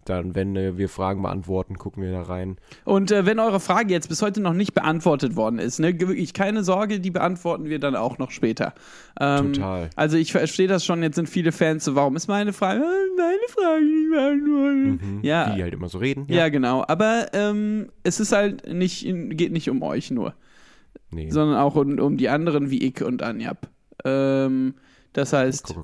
dann, 0.05 0.35
wenn 0.35 0.55
äh, 0.55 0.77
wir 0.77 0.89
Fragen 0.89 1.21
beantworten, 1.21 1.77
gucken 1.77 2.03
wir 2.03 2.11
da 2.11 2.21
rein. 2.23 2.57
Und 2.85 3.11
äh, 3.11 3.25
wenn 3.25 3.39
eure 3.39 3.59
Frage 3.59 3.93
jetzt 3.93 4.09
bis 4.09 4.21
heute 4.21 4.41
noch 4.41 4.53
nicht 4.53 4.73
beantwortet 4.73 5.35
worden 5.35 5.59
ist, 5.59 5.79
ne, 5.79 5.99
wirklich 5.99 6.33
keine 6.33 6.63
Sorge, 6.63 6.99
die 6.99 7.11
beantworten 7.11 7.65
wir 7.65 7.79
dann 7.79 7.95
auch 7.95 8.17
noch 8.17 8.31
später. 8.31 8.73
Ähm, 9.19 9.53
Total. 9.53 9.89
Also 9.95 10.17
ich 10.17 10.31
verstehe 10.31 10.67
das 10.67 10.85
schon, 10.85 11.03
jetzt 11.03 11.15
sind 11.15 11.29
viele 11.29 11.51
Fans 11.51 11.85
so, 11.85 11.95
warum 11.95 12.15
ist 12.15 12.27
meine 12.27 12.53
Frage, 12.53 12.81
äh, 12.81 13.17
meine 13.17 13.37
Frage 13.49 13.83
nicht 13.85 14.09
beantwortet? 14.11 15.01
Mhm. 15.01 15.19
Ja, 15.23 15.49
Die 15.55 15.61
halt 15.63 15.73
immer 15.73 15.89
so 15.89 15.97
reden. 15.97 16.25
ja, 16.27 16.49
genau. 16.49 16.83
Aber 16.87 17.27
ähm, 17.33 17.89
es 18.03 18.19
ist 18.19 18.31
halt 18.31 18.71
nicht, 18.71 19.03
geht 19.29 19.51
nicht 19.51 19.69
um 19.69 19.81
euch 19.83 20.11
nur, 20.11 20.33
Nee. 21.11 21.29
sondern 21.29 21.57
auch 21.59 21.75
um, 21.75 21.99
um 21.99 22.17
die 22.17 22.29
anderen 22.29 22.69
wie 22.71 22.83
ich 22.83 23.03
und 23.03 23.21
Anjab. 23.21 23.67
Ähm, 24.03 24.73
das 25.13 25.33
heißt, 25.33 25.75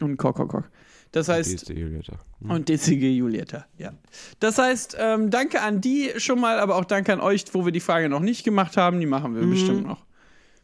und 0.00 0.16
Kok, 0.16 0.36
Kok, 0.36 0.48
Kok. 0.48 0.70
Das 1.12 1.28
heißt, 1.28 1.50
DSD 1.50 1.74
Julieta. 1.74 2.18
Mhm. 2.40 2.50
und 2.50 2.68
Dezige 2.68 3.08
Julietta, 3.08 3.66
ja. 3.78 3.92
Das 4.40 4.58
heißt, 4.58 4.96
ähm, 4.98 5.30
danke 5.30 5.62
an 5.62 5.80
die 5.80 6.10
schon 6.18 6.40
mal, 6.40 6.58
aber 6.58 6.76
auch 6.76 6.84
danke 6.84 7.12
an 7.12 7.20
euch, 7.20 7.44
wo 7.52 7.64
wir 7.64 7.72
die 7.72 7.80
Frage 7.80 8.08
noch 8.08 8.20
nicht 8.20 8.44
gemacht 8.44 8.76
haben. 8.76 9.00
Die 9.00 9.06
machen 9.06 9.34
wir 9.34 9.46
bestimmt 9.46 9.86
noch. 9.86 10.04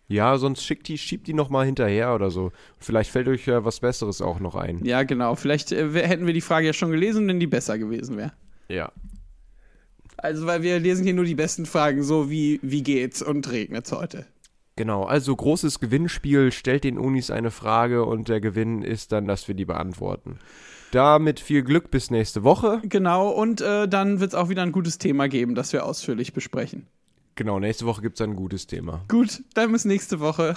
Ja, 0.06 0.36
sonst 0.36 0.62
schickt 0.62 0.88
die, 0.88 0.98
schiebt 0.98 1.26
die 1.26 1.32
noch 1.32 1.48
mal 1.48 1.64
hinterher 1.64 2.14
oder 2.14 2.30
so. 2.30 2.52
Vielleicht 2.78 3.10
fällt 3.10 3.26
euch 3.28 3.46
ja 3.46 3.64
was 3.64 3.80
Besseres 3.80 4.20
auch 4.20 4.38
noch 4.38 4.54
ein. 4.54 4.84
Ja, 4.84 5.02
genau. 5.02 5.34
Vielleicht 5.34 5.72
äh, 5.72 5.90
hätten 6.06 6.26
wir 6.26 6.34
die 6.34 6.42
Frage 6.42 6.66
ja 6.66 6.72
schon 6.74 6.90
gelesen, 6.90 7.26
wenn 7.26 7.40
die 7.40 7.46
besser 7.46 7.78
gewesen 7.78 8.18
wäre. 8.18 8.32
Ja. 8.68 8.92
Also, 10.18 10.46
weil 10.46 10.62
wir 10.62 10.78
lesen 10.78 11.04
hier 11.04 11.14
nur 11.14 11.24
die 11.24 11.34
besten 11.34 11.64
Fragen, 11.66 12.02
so 12.02 12.30
wie, 12.30 12.60
wie 12.62 12.82
geht's 12.82 13.22
und 13.22 13.50
regnet's 13.50 13.92
heute. 13.92 14.26
Genau, 14.76 15.04
also 15.04 15.34
großes 15.34 15.78
Gewinnspiel, 15.78 16.50
stellt 16.50 16.84
den 16.84 16.98
Unis 16.98 17.30
eine 17.30 17.52
Frage 17.52 18.04
und 18.04 18.28
der 18.28 18.40
Gewinn 18.40 18.82
ist 18.82 19.12
dann, 19.12 19.26
dass 19.26 19.46
wir 19.46 19.54
die 19.54 19.64
beantworten. 19.64 20.40
Damit 20.90 21.40
viel 21.40 21.62
Glück 21.62 21.90
bis 21.90 22.10
nächste 22.10 22.42
Woche. 22.42 22.80
Genau, 22.84 23.28
und 23.28 23.60
äh, 23.60 23.88
dann 23.88 24.20
wird's 24.20 24.34
auch 24.34 24.48
wieder 24.48 24.62
ein 24.62 24.72
gutes 24.72 24.98
Thema 24.98 25.28
geben, 25.28 25.54
das 25.54 25.72
wir 25.72 25.84
ausführlich 25.84 26.32
besprechen. 26.32 26.86
Genau, 27.36 27.58
nächste 27.58 27.86
Woche 27.86 28.02
gibt 28.02 28.20
es 28.20 28.20
ein 28.20 28.36
gutes 28.36 28.66
Thema. 28.66 29.04
Gut, 29.08 29.42
dann 29.54 29.72
bis 29.72 29.84
nächste 29.84 30.20
Woche. 30.20 30.54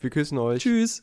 Wir 0.00 0.10
küssen 0.10 0.38
euch. 0.38 0.62
Tschüss. 0.62 1.02